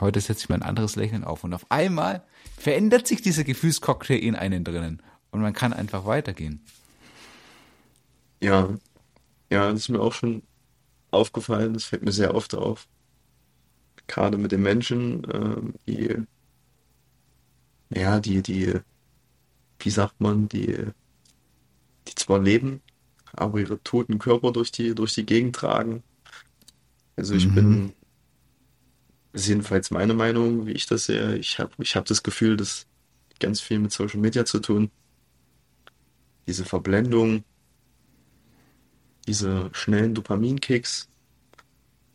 heute 0.01 0.21
setze 0.21 0.45
ich 0.45 0.49
mein 0.49 0.63
anderes 0.63 0.97
Lächeln 0.97 1.25
auf 1.25 1.45
und 1.45 1.55
auf 1.55 1.67
einmal 1.71 2.23
verändert 2.59 3.07
sich 3.07 3.23
dieser 3.23 3.45
Gefühlscocktail 3.45 4.19
in 4.19 4.37
einen 4.37 4.65
drinnen 4.65 5.03
und 5.31 5.41
man 5.41 5.53
kann 5.53 5.73
einfach 5.73 6.05
weitergehen. 6.05 6.65
Ja, 8.41 8.69
ja, 9.51 9.71
das 9.71 9.81
ist 9.81 9.89
mir 9.89 10.01
auch 10.01 10.13
schon 10.13 10.43
aufgefallen, 11.11 11.75
das 11.75 11.85
fällt 11.85 12.03
mir 12.03 12.13
sehr 12.13 12.35
oft 12.35 12.55
auf. 12.55 12.89
Gerade 14.07 14.37
mit 14.37 14.53
den 14.53 14.63
Menschen, 14.63 15.27
ähm, 15.33 15.75
die, 15.87 16.17
ja, 17.91 18.19
die, 18.19 18.43
die, 18.43 18.81
wie 19.85 19.91
sagt 19.91 20.21
man, 20.21 20.49
die, 20.49 20.87
die 22.09 22.15
zwar 22.15 22.39
leben, 22.41 22.81
aber 23.33 23.61
ihre 23.61 23.83
toten 23.83 24.19
Körper 24.19 24.53
durch 24.53 24.73
die, 24.73 24.95
durch 24.95 25.15
die 25.15 25.27
Gegend 25.27 25.57
tragen. 25.57 26.03
Also 27.17 27.35
ich 27.35 27.47
Mhm. 27.47 27.55
bin, 27.55 27.93
ist 29.33 29.49
jedenfalls 29.49 29.91
meine 29.91 30.15
Meinung, 30.15 30.67
wie 30.67 30.73
ich 30.73 30.87
das 30.87 31.07
sehe. 31.07 31.37
Ich 31.37 31.59
habe, 31.59 31.73
ich 31.79 31.97
habe 31.97 32.07
das 32.07 32.23
Gefühl, 32.23 32.57
das 32.57 32.87
hat 33.31 33.41
ganz 33.41 33.61
viel 33.61 33.79
mit 33.79 33.93
Social 33.93 34.21
Media 34.21 34.45
zu 34.45 34.61
tun. 34.61 34.91
Diese 36.47 36.65
Verblendung, 36.65 37.45
diese 39.27 39.71
schnellen 39.73 40.15
Dopaminkicks, 40.15 41.09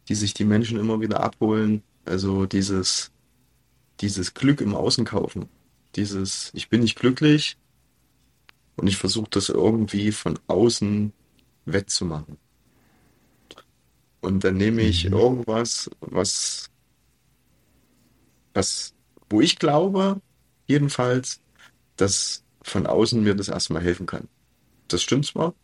die 0.10 0.16
sich 0.16 0.34
die 0.34 0.46
Menschen 0.46 0.80
immer 0.80 1.02
wieder 1.02 1.22
abholen. 1.22 1.84
Also 2.06 2.46
dieses, 2.46 3.12
dieses 4.02 4.34
Glück 4.34 4.62
im 4.62 4.76
Außen 4.76 5.06
kaufen. 5.06 5.50
Dieses, 5.98 6.52
ich 6.54 6.70
bin 6.70 6.82
nicht 6.82 6.98
glücklich 6.98 7.58
und 8.78 8.88
ich 8.88 8.96
versuche 8.98 9.30
das 9.30 9.50
irgendwie 9.50 10.12
von 10.14 10.40
außen 10.48 11.12
wettzumachen. 11.66 12.38
Und 14.22 14.44
dann 14.44 14.58
nehme 14.58 14.82
ich 14.84 15.06
Mhm. 15.06 15.14
irgendwas, 15.14 15.90
was, 16.02 16.70
was, 18.54 18.94
wo 19.30 19.42
ich 19.42 19.58
glaube, 19.60 20.22
jedenfalls, 20.68 21.42
dass 21.98 22.44
von 22.64 22.88
außen 22.88 23.24
mir 23.24 23.36
das 23.36 23.50
erstmal 23.50 23.84
helfen 23.84 24.06
kann. 24.06 24.30
Das 24.90 25.04
stimmt 25.04 25.26
zwar, 25.28 25.56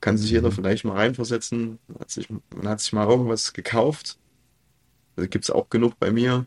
kann 0.00 0.16
sich 0.18 0.30
jeder 0.30 0.50
Mhm. 0.50 0.52
vielleicht 0.52 0.84
mal 0.84 0.96
reinversetzen. 0.96 1.78
Man 1.88 2.00
hat 2.00 2.10
sich, 2.10 2.28
man 2.30 2.68
hat 2.68 2.80
sich 2.80 2.92
mal 2.92 3.08
irgendwas 3.08 3.52
gekauft. 3.52 4.18
Da 5.16 5.26
gibt 5.26 5.44
es 5.44 5.50
auch 5.50 5.68
genug 5.70 5.98
bei 5.98 6.10
mir, 6.10 6.46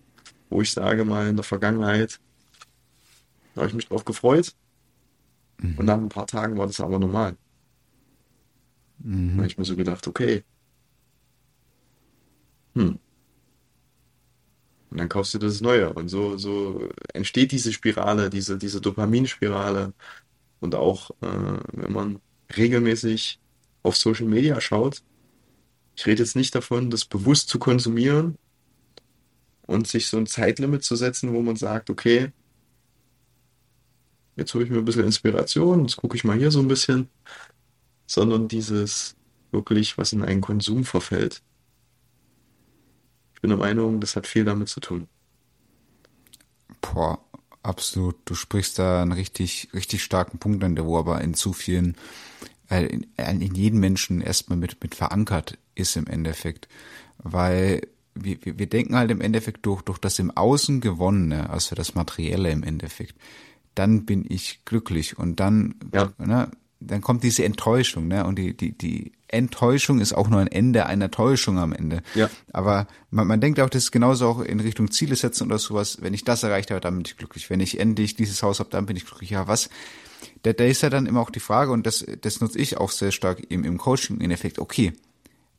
wo 0.50 0.62
ich 0.62 0.72
sage 0.72 1.06
mal 1.06 1.28
in 1.30 1.36
der 1.38 1.44
Vergangenheit, 1.44 2.20
da 3.56 3.62
habe 3.62 3.70
ich 3.70 3.76
mich 3.76 3.88
drauf 3.88 4.06
gefreut 4.06 4.56
und 5.78 5.80
Mhm. 5.80 5.86
nach 5.86 5.98
ein 5.98 6.10
paar 6.10 6.28
Tagen 6.28 6.58
war 6.58 6.68
das 6.68 6.80
aber 6.82 7.00
normal. 7.00 7.38
Da 9.36 9.42
habe 9.42 9.46
Mhm. 9.46 9.46
ich 9.48 9.58
mir 9.58 9.66
so 9.66 9.76
gedacht, 9.78 10.08
okay, 10.08 10.44
hm, 12.76 12.96
und 14.90 14.98
dann 15.00 15.10
kaufst 15.10 15.34
du 15.34 15.40
das 15.40 15.62
Neue. 15.62 15.94
Und 15.94 16.10
so, 16.10 16.38
so 16.38 16.90
entsteht 17.14 17.52
diese 17.52 17.74
Spirale, 17.74 18.30
diese, 18.30 18.58
diese 18.58 18.82
Dopaminspirale. 18.82 19.94
Und 20.62 20.76
auch, 20.76 21.12
äh, 21.22 21.60
wenn 21.74 21.94
man 21.94 22.22
regelmäßig 22.58 23.42
auf 23.84 23.98
Social 23.98 24.28
Media 24.28 24.62
schaut, 24.62 25.04
ich 25.98 26.06
rede 26.08 26.24
jetzt 26.24 26.36
nicht 26.38 26.56
davon, 26.56 26.92
das 26.92 27.06
bewusst 27.06 27.50
zu 27.50 27.60
konsumieren 27.60 28.38
und 29.68 29.88
sich 29.88 30.08
so 30.08 30.18
ein 30.18 30.28
Zeitlimit 30.28 30.84
zu 30.84 30.96
setzen, 30.96 31.34
wo 31.34 31.42
man 31.42 31.56
sagt, 31.56 31.90
okay, 31.90 32.32
jetzt 34.36 34.54
hole 34.54 34.66
ich 34.66 34.70
mir 34.70 34.78
ein 34.78 34.86
bisschen 34.86 35.06
Inspiration, 35.06 35.84
jetzt 35.84 35.98
gucke 35.98 36.16
ich 36.16 36.24
mal 36.24 36.38
hier 36.38 36.52
so 36.52 36.60
ein 36.60 36.68
bisschen, 36.68 37.10
sondern 38.06 38.48
dieses 38.48 39.16
wirklich, 39.52 39.98
was 39.98 40.14
in 40.14 40.24
einen 40.24 40.42
Konsum 40.42 40.84
verfällt. 40.84 41.42
Ich 43.34 43.42
bin 43.42 43.50
der 43.50 43.60
Meinung, 43.60 44.00
das 44.00 44.16
hat 44.16 44.28
viel 44.28 44.44
damit 44.44 44.70
zu 44.70 44.80
tun. 44.80 45.08
Boah, 46.82 47.20
absolut. 47.64 48.18
Du 48.26 48.36
sprichst 48.36 48.80
da 48.80 49.02
einen 49.02 49.12
richtig, 49.12 49.70
richtig 49.74 50.04
starken 50.04 50.40
Punkt 50.40 50.64
an, 50.64 50.76
der 50.76 50.86
wo 50.86 50.98
aber 50.98 51.22
in 51.22 51.34
zu 51.34 51.54
vielen, 51.54 51.96
äh, 52.70 52.86
in, 52.86 53.08
in 53.18 53.56
jedem 53.56 53.80
Menschen 53.80 54.22
erstmal 54.22 54.58
mit, 54.58 54.82
mit 54.82 54.96
verankert 54.96 55.58
ist 55.74 55.96
im 55.96 56.08
Endeffekt. 56.08 56.68
Weil 57.18 57.88
wir, 58.14 58.38
wir 58.44 58.60
wir 58.60 58.68
denken 58.68 58.96
halt 58.96 59.12
im 59.12 59.22
Endeffekt 59.22 59.66
durch, 59.66 59.82
durch 59.82 60.00
das 60.00 60.20
im 60.20 60.32
Außen 60.32 60.82
gewonnene, 60.82 61.50
also 61.50 61.76
das 61.76 61.96
Materielle 61.96 62.52
im 62.52 62.64
Endeffekt, 62.64 63.16
dann 63.76 64.06
bin 64.06 64.26
ich 64.28 64.62
glücklich 64.66 65.18
und 65.18 65.40
dann, 65.40 65.76
Ja, 65.94 66.12
ne, 66.18 66.50
dann 66.80 67.02
kommt 67.02 67.24
diese 67.24 67.44
Enttäuschung, 67.46 68.08
ne? 68.08 68.26
Und 68.26 68.38
die, 68.38 68.56
die, 68.56 68.78
die 68.78 69.12
Enttäuschung 69.28 70.00
ist 70.00 70.14
auch 70.14 70.30
nur 70.30 70.40
ein 70.40 70.48
Ende 70.48 70.86
einer 70.86 71.12
Täuschung 71.12 71.58
am 71.58 71.74
Ende. 71.74 72.02
ja, 72.14 72.30
Aber 72.54 72.88
man, 73.10 73.28
man 73.28 73.42
denkt 73.42 73.60
auch, 73.60 73.70
das 73.70 73.86
ist 73.86 73.92
genauso 73.92 74.28
auch 74.28 74.42
in 74.42 74.60
Richtung 74.60 74.92
Ziele 74.92 75.16
setzen 75.16 75.48
oder 75.48 75.58
sowas. 75.60 75.98
Wenn 76.02 76.14
ich 76.14 76.24
das 76.24 76.44
erreicht 76.44 76.72
habe, 76.72 76.82
dann 76.82 76.96
bin 76.96 77.06
ich 77.06 77.18
glücklich. 77.18 77.50
Wenn 77.50 77.60
ich 77.60 77.80
endlich 77.80 78.16
dieses 78.16 78.44
Haus 78.44 78.60
habe, 78.60 78.70
dann 78.70 78.86
bin 78.86 78.96
ich 78.98 79.06
glücklich. 79.06 79.32
Ja, 79.32 79.48
was? 79.48 79.70
Da, 80.44 80.54
da 80.54 80.64
ist 80.64 80.82
ja 80.82 80.90
dann 80.90 81.06
immer 81.06 81.22
auch 81.22 81.32
die 81.32 81.40
Frage, 81.40 81.72
und 81.72 81.86
das, 81.86 82.06
das 82.22 82.40
nutze 82.40 82.60
ich 82.60 82.78
auch 82.78 82.92
sehr 82.92 83.12
stark 83.12 83.42
im, 83.50 83.64
im 83.64 83.78
Coaching 83.78 84.22
in 84.22 84.32
Effekt. 84.32 84.60
Okay, 84.60 84.94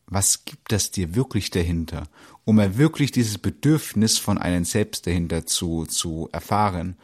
was 0.07 0.45
gibt 0.45 0.71
das 0.71 0.91
dir 0.91 1.15
wirklich 1.15 1.51
dahinter? 1.51 2.05
Um 2.45 2.57
mal 2.57 2.79
wirklich 2.79 3.11
dieses 3.11 3.39
Bedürfnis 3.39 4.19
von 4.19 4.39
einem 4.39 4.65
selbst 4.65 5.07
dahinter 5.07 5.47
zu, 5.47 5.85
zu 5.87 6.29
erfahren. 6.33 6.97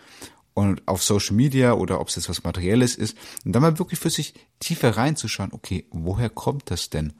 Und 0.54 0.86
auf 0.86 1.02
Social 1.02 1.34
Media 1.34 1.72
oder 1.72 2.00
ob 2.00 2.08
es 2.08 2.16
jetzt 2.16 2.28
was 2.28 2.44
Materielles 2.44 2.94
ist, 2.94 3.16
und 3.44 3.52
dann 3.52 3.62
mal 3.62 3.78
wirklich 3.78 3.98
für 3.98 4.10
sich 4.10 4.34
tiefer 4.60 4.96
reinzuschauen, 4.96 5.52
okay, 5.52 5.86
woher 5.90 6.28
kommt 6.28 6.70
das 6.70 6.90
denn 6.90 7.14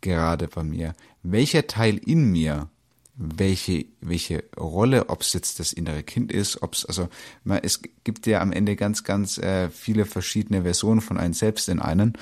gerade 0.00 0.48
bei 0.48 0.64
mir? 0.64 0.94
Welcher 1.22 1.66
Teil 1.66 1.98
in 1.98 2.32
mir, 2.32 2.68
welche, 3.16 3.86
welche 4.00 4.44
Rolle, 4.58 5.08
ob 5.08 5.22
es 5.22 5.32
jetzt 5.32 5.60
das 5.60 5.72
innere 5.72 6.02
Kind 6.02 6.32
ist, 6.32 6.62
ob 6.62 6.74
es, 6.74 6.84
also 6.84 7.08
man, 7.44 7.60
es 7.62 7.80
gibt 8.02 8.26
ja 8.26 8.40
am 8.40 8.52
Ende 8.52 8.74
ganz, 8.74 9.04
ganz 9.04 9.38
äh, 9.38 9.70
viele 9.70 10.04
verschiedene 10.04 10.62
Versionen 10.62 11.00
von 11.00 11.16
einem 11.16 11.34
selbst 11.34 11.68
in 11.68 11.78
einen. 11.78 12.18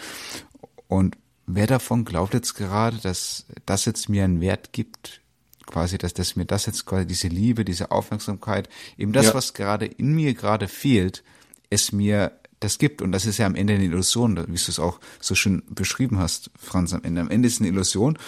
Und 0.88 1.16
wer 1.46 1.66
davon 1.66 2.04
glaubt 2.04 2.34
jetzt 2.34 2.54
gerade, 2.54 2.98
dass 2.98 3.46
das 3.64 3.86
jetzt 3.86 4.10
mir 4.10 4.24
einen 4.24 4.42
Wert 4.42 4.72
gibt, 4.72 5.21
quasi, 5.66 5.98
dass, 5.98 6.14
dass 6.14 6.36
mir 6.36 6.44
das 6.44 6.66
jetzt 6.66 6.86
quasi 6.86 7.06
diese 7.06 7.28
Liebe, 7.28 7.64
diese 7.64 7.90
Aufmerksamkeit, 7.90 8.68
eben 8.96 9.12
das, 9.12 9.26
ja, 9.26 9.34
was 9.34 9.54
gerade 9.54 9.86
in 9.86 10.14
mir 10.14 10.34
gerade 10.34 10.68
fehlt, 10.68 11.22
es 11.70 11.92
mir 11.92 12.32
das 12.60 12.78
gibt. 12.78 13.02
Und 13.02 13.12
das 13.12 13.26
ist 13.26 13.38
ja 13.38 13.46
am 13.46 13.54
Ende 13.54 13.74
eine 13.74 13.84
Illusion, 13.84 14.36
wie 14.36 14.42
du 14.46 14.52
es 14.52 14.78
auch 14.78 15.00
so 15.20 15.34
schön 15.34 15.62
beschrieben 15.68 16.18
hast, 16.18 16.50
Franz, 16.58 16.92
am 16.92 17.02
Ende. 17.02 17.20
Am 17.20 17.30
Ende 17.30 17.48
ist 17.48 17.54
es 17.54 17.60
eine 17.60 17.68
Illusion. 17.68 18.18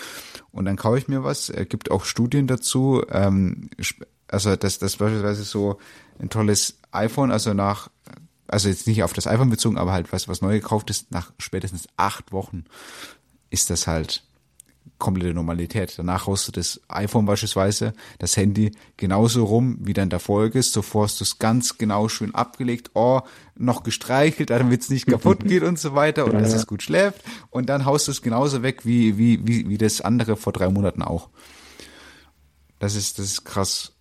Und 0.51 0.65
dann 0.65 0.77
kaufe 0.77 0.99
ich 0.99 1.09
mir 1.09 1.25
was. 1.25 1.51
Es 1.51 1.69
gibt 1.69 1.91
auch 1.91 2.05
Studien 2.05 2.47
dazu. 2.47 3.03
Ähm, 3.11 3.71
also, 4.29 4.57
dass 4.57 4.79
das 4.79 4.97
beispielsweise 4.97 5.45
so 5.45 5.79
ein 6.19 6.31
tolles 6.31 6.79
iPhone, 6.93 7.31
also 7.31 7.55
nach, 7.55 7.91
also 8.47 8.69
jetzt 8.69 8.87
nicht 8.87 9.03
auf 9.03 9.13
das 9.13 9.27
iPhone 9.27 9.51
bezogen, 9.51 9.79
aber 9.79 9.93
halt 9.93 10.13
was, 10.13 10.29
was 10.29 10.43
neu 10.43 10.55
gekauft 10.55 10.91
ist, 10.91 11.11
nach 11.11 11.33
spätestens 11.39 11.89
acht 11.97 12.33
Wochen 12.33 12.65
ist 13.51 13.71
das 13.71 13.87
halt 13.87 14.25
komplette 14.99 15.35
Normalität. 15.35 15.95
Danach 15.99 16.27
haust 16.27 16.49
du 16.49 16.53
das 16.53 16.81
iPhone 16.89 17.27
beispielsweise, 17.27 17.93
das 18.19 18.37
Handy 18.37 18.73
genauso 18.97 19.45
rum, 19.45 19.77
wie 19.81 19.93
dann 19.93 20.11
der 20.11 20.21
Folge 20.21 20.59
ist. 20.59 20.73
Zuvor 20.73 21.05
hast 21.05 21.21
du 21.21 21.25
es 21.25 21.39
ganz 21.39 21.79
genau 21.79 22.09
schön 22.09 22.35
abgelegt, 22.35 22.93
oh, 22.95 23.21
noch 23.57 23.83
gestreichelt, 23.83 24.51
damit 24.51 24.83
es 24.83 24.91
nicht 24.91 25.07
kaputt 25.07 25.45
geht 25.45 25.63
und 25.63 25.79
so 25.79 25.95
weiter 25.95 26.25
und 26.25 26.33
ja, 26.33 26.41
dass 26.41 26.53
ja. 26.53 26.57
es 26.57 26.67
gut 26.67 26.83
schläft. 26.83 27.23
Und 27.51 27.69
dann 27.69 27.85
haust 27.85 28.07
du 28.07 28.13
es 28.13 28.23
genauso 28.23 28.63
weg 28.63 28.85
wie, 28.85 29.19
wie, 29.19 29.47
wie, 29.47 29.69
wie 29.69 29.79
das 29.79 30.01
andere 30.01 30.37
vor 30.37 30.53
drei 30.53 30.69
Monaten 30.69 31.03
auch. 31.03 31.29
Das 32.79 32.95
ist, 32.95 33.19
das 33.19 33.27
ist 33.27 33.45
krass. 33.45 33.93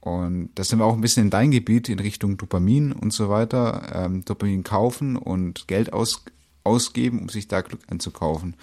Und 0.00 0.50
da 0.54 0.64
sind 0.64 0.78
wir 0.78 0.84
auch 0.84 0.94
ein 0.94 1.00
bisschen 1.00 1.24
in 1.24 1.30
dein 1.30 1.50
Gebiet 1.50 1.88
in 1.88 1.98
Richtung 1.98 2.36
Dopamin 2.36 2.92
und 2.92 3.12
so 3.12 3.28
weiter. 3.28 3.90
Ähm, 3.94 4.24
Dopamin 4.24 4.62
kaufen 4.62 5.16
und 5.16 5.66
Geld 5.66 5.92
aus, 5.92 6.24
ausgeben, 6.64 7.20
um 7.20 7.28
sich 7.28 7.48
da 7.48 7.60
Glück 7.60 7.80
einzukaufen. 7.88 8.54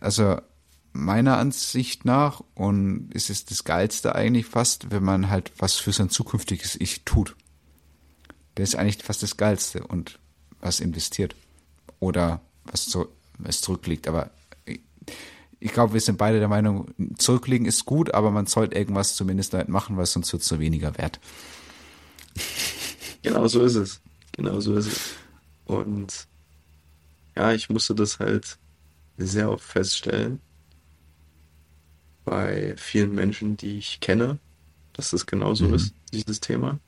Also 0.00 0.40
meiner 0.92 1.38
Ansicht 1.38 2.04
nach 2.04 2.42
und 2.54 3.12
ist 3.12 3.28
es 3.28 3.44
das 3.44 3.64
Geilste 3.64 4.14
eigentlich 4.14 4.46
fast, 4.46 4.90
wenn 4.90 5.02
man 5.02 5.28
halt 5.28 5.52
was 5.58 5.74
für 5.74 5.92
sein 5.92 6.08
zukünftiges 6.08 6.76
Ich 6.76 7.04
tut. 7.04 7.36
Der 8.56 8.62
ist 8.62 8.76
eigentlich 8.76 9.02
fast 9.02 9.22
das 9.22 9.36
Geilste 9.36 9.84
und 9.84 10.20
was 10.60 10.80
investiert 10.80 11.34
oder 11.98 12.40
was, 12.64 12.86
zu, 12.86 13.08
was 13.38 13.60
zurückliegt. 13.60 14.06
Aber 14.06 14.30
ich, 14.64 14.80
ich 15.58 15.72
glaube, 15.72 15.94
wir 15.94 16.00
sind 16.00 16.16
beide 16.16 16.38
der 16.38 16.48
Meinung, 16.48 16.94
zurücklegen 17.18 17.66
ist 17.66 17.84
gut, 17.84 18.14
aber 18.14 18.30
man 18.30 18.46
sollte 18.46 18.76
irgendwas 18.76 19.16
zumindest 19.16 19.52
damit 19.52 19.68
machen, 19.68 19.96
weil 19.96 20.06
sonst 20.06 20.32
wird 20.32 20.42
es 20.42 20.48
so 20.48 20.60
weniger 20.60 20.96
wert. 20.96 21.18
Genau 23.22 23.48
so 23.48 23.62
ist 23.64 23.74
es. 23.74 24.00
Genau 24.32 24.60
so 24.60 24.76
ist 24.76 24.86
es. 24.86 25.00
Und 25.64 26.28
ja, 27.34 27.52
ich 27.52 27.68
musste 27.68 27.94
das 27.94 28.20
halt 28.20 28.58
sehr 29.16 29.50
oft 29.50 29.64
feststellen 29.64 30.40
bei 32.24 32.74
vielen 32.76 33.14
Menschen, 33.14 33.56
die 33.56 33.78
ich 33.78 34.00
kenne, 34.00 34.38
dass 34.94 35.10
das 35.10 35.26
genauso 35.26 35.68
mhm. 35.68 35.74
ist, 35.74 35.94
dieses 36.12 36.40
Thema. 36.40 36.78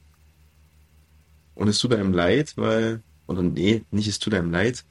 Und 1.55 1.69
es 1.69 1.79
tut 1.79 1.95
einem 1.95 2.13
leid, 2.13 2.55
weil, 2.57 3.03
oder 3.27 3.43
nee, 3.43 3.83
nicht 3.91 4.09
es 4.09 4.19
tut 4.19 4.35
einem 4.35 4.51
leid, 4.51 4.85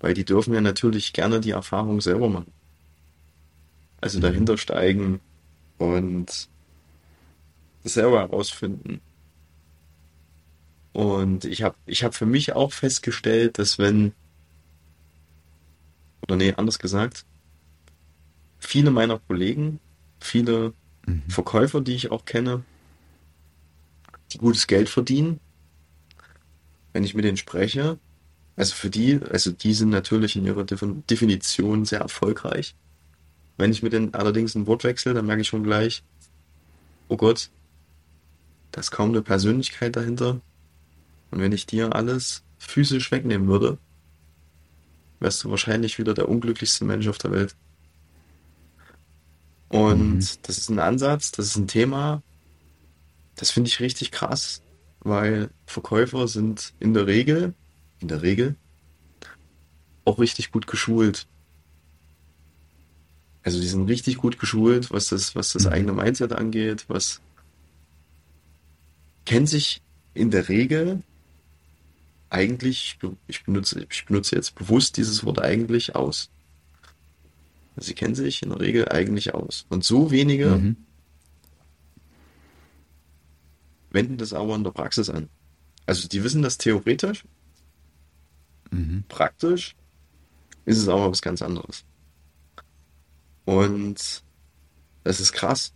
weil 0.00 0.14
die 0.14 0.24
dürfen 0.24 0.54
ja 0.54 0.60
natürlich 0.60 1.12
gerne 1.12 1.40
die 1.40 1.50
Erfahrung 1.50 2.00
selber 2.00 2.28
machen. 2.28 2.52
Also 4.00 4.18
mhm. 4.18 4.22
dahinter 4.22 4.58
steigen 4.58 5.20
und 5.78 6.48
das 7.82 7.94
selber 7.94 8.20
herausfinden. 8.20 9.00
Und 10.92 11.44
ich 11.44 11.62
habe 11.62 11.76
ich 11.86 12.02
hab 12.02 12.14
für 12.14 12.26
mich 12.26 12.54
auch 12.54 12.72
festgestellt, 12.72 13.58
dass 13.58 13.78
wenn, 13.78 14.12
oder 16.22 16.36
nee, 16.36 16.54
anders 16.54 16.78
gesagt, 16.78 17.24
viele 18.58 18.90
meiner 18.90 19.18
Kollegen, 19.18 19.80
viele 20.20 20.72
mhm. 21.06 21.22
Verkäufer, 21.28 21.80
die 21.80 21.94
ich 21.94 22.10
auch 22.10 22.24
kenne, 22.24 22.64
die 24.32 24.38
gutes 24.38 24.66
Geld 24.66 24.88
verdienen, 24.88 25.40
wenn 26.92 27.04
ich 27.04 27.14
mit 27.14 27.24
denen 27.24 27.36
spreche, 27.36 27.98
also 28.56 28.74
für 28.74 28.90
die, 28.90 29.20
also 29.30 29.52
die 29.52 29.72
sind 29.72 29.90
natürlich 29.90 30.34
in 30.34 30.44
ihrer 30.44 30.64
Definition 30.64 31.84
sehr 31.84 32.00
erfolgreich. 32.00 32.74
Wenn 33.56 33.70
ich 33.70 33.82
mit 33.82 33.92
denen 33.92 34.14
allerdings 34.14 34.54
ein 34.54 34.66
Wort 34.66 34.84
wechsle, 34.84 35.14
dann 35.14 35.26
merke 35.26 35.42
ich 35.42 35.48
schon 35.48 35.62
gleich, 35.62 36.02
oh 37.08 37.16
Gott, 37.16 37.50
da 38.72 38.80
ist 38.80 38.90
kaum 38.90 39.10
eine 39.10 39.22
Persönlichkeit 39.22 39.96
dahinter. 39.96 40.40
Und 41.30 41.40
wenn 41.40 41.52
ich 41.52 41.66
dir 41.66 41.94
alles 41.94 42.42
physisch 42.58 43.12
wegnehmen 43.12 43.48
würde, 43.48 43.78
wärst 45.20 45.44
du 45.44 45.50
wahrscheinlich 45.50 45.98
wieder 45.98 46.14
der 46.14 46.28
unglücklichste 46.28 46.84
Mensch 46.84 47.08
auf 47.08 47.18
der 47.18 47.32
Welt. 47.32 47.54
Und 49.68 50.14
mhm. 50.14 50.28
das 50.42 50.58
ist 50.58 50.70
ein 50.70 50.78
Ansatz, 50.78 51.30
das 51.32 51.46
ist 51.46 51.56
ein 51.56 51.68
Thema, 51.68 52.22
das 53.36 53.50
finde 53.50 53.68
ich 53.68 53.80
richtig 53.80 54.10
krass, 54.10 54.62
weil 55.00 55.50
Verkäufer 55.66 56.26
sind 56.26 56.72
in 56.80 56.94
der 56.94 57.06
Regel, 57.06 57.54
in 58.00 58.08
der 58.08 58.22
Regel, 58.22 58.56
auch 60.04 60.18
richtig 60.18 60.50
gut 60.50 60.66
geschult. 60.66 61.26
Also 63.42 63.60
die 63.60 63.68
sind 63.68 63.88
richtig 63.88 64.16
gut 64.16 64.38
geschult, 64.38 64.90
was 64.90 65.08
das, 65.08 65.34
was 65.34 65.52
das 65.52 65.66
mhm. 65.66 65.72
eigene 65.72 65.92
Mindset 65.92 66.32
angeht, 66.32 66.86
was 66.88 67.20
kennen 69.26 69.46
sich 69.46 69.82
in 70.14 70.30
der 70.30 70.48
Regel 70.48 71.02
eigentlich, 72.30 72.98
ich 73.26 73.44
benutze, 73.44 73.86
ich 73.88 74.06
benutze 74.06 74.36
jetzt 74.36 74.54
bewusst 74.54 74.96
dieses 74.96 75.24
Wort 75.24 75.40
eigentlich 75.40 75.94
aus. 75.94 76.30
Sie 77.76 77.94
kennen 77.94 78.14
sich 78.14 78.42
in 78.42 78.50
der 78.50 78.60
Regel 78.60 78.88
eigentlich 78.88 79.34
aus. 79.34 79.66
Und 79.68 79.84
so 79.84 80.10
wenige 80.10 80.50
mhm. 80.50 80.76
wenden 83.90 84.18
das 84.18 84.32
aber 84.32 84.54
in 84.56 84.64
der 84.64 84.72
Praxis 84.72 85.08
an. 85.08 85.28
Also 85.86 86.08
die 86.08 86.22
wissen 86.22 86.42
das 86.42 86.58
theoretisch, 86.58 87.24
mhm. 88.70 89.04
praktisch 89.08 89.74
ist 90.64 90.78
es 90.78 90.88
aber 90.88 91.10
was 91.10 91.22
ganz 91.22 91.40
anderes. 91.40 91.84
Und 93.46 94.22
das 95.04 95.20
ist 95.20 95.32
krass. 95.32 95.72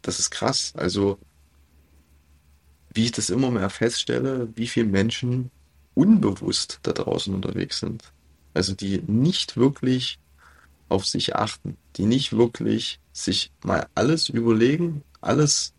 Das 0.00 0.18
ist 0.18 0.30
krass. 0.30 0.72
Also, 0.76 1.18
wie 2.94 3.04
ich 3.04 3.12
das 3.12 3.28
immer 3.28 3.50
mehr 3.50 3.68
feststelle, 3.68 4.48
wie 4.56 4.66
viele 4.66 4.86
Menschen 4.86 5.50
unbewusst 5.96 6.78
da 6.82 6.92
draußen 6.92 7.34
unterwegs 7.34 7.80
sind. 7.80 8.12
Also 8.54 8.74
die 8.74 9.02
nicht 9.06 9.56
wirklich 9.56 10.18
auf 10.88 11.04
sich 11.04 11.34
achten, 11.34 11.76
die 11.96 12.04
nicht 12.04 12.32
wirklich 12.36 13.00
sich 13.12 13.50
mal 13.64 13.88
alles 13.94 14.28
überlegen, 14.28 15.02
alles 15.20 15.72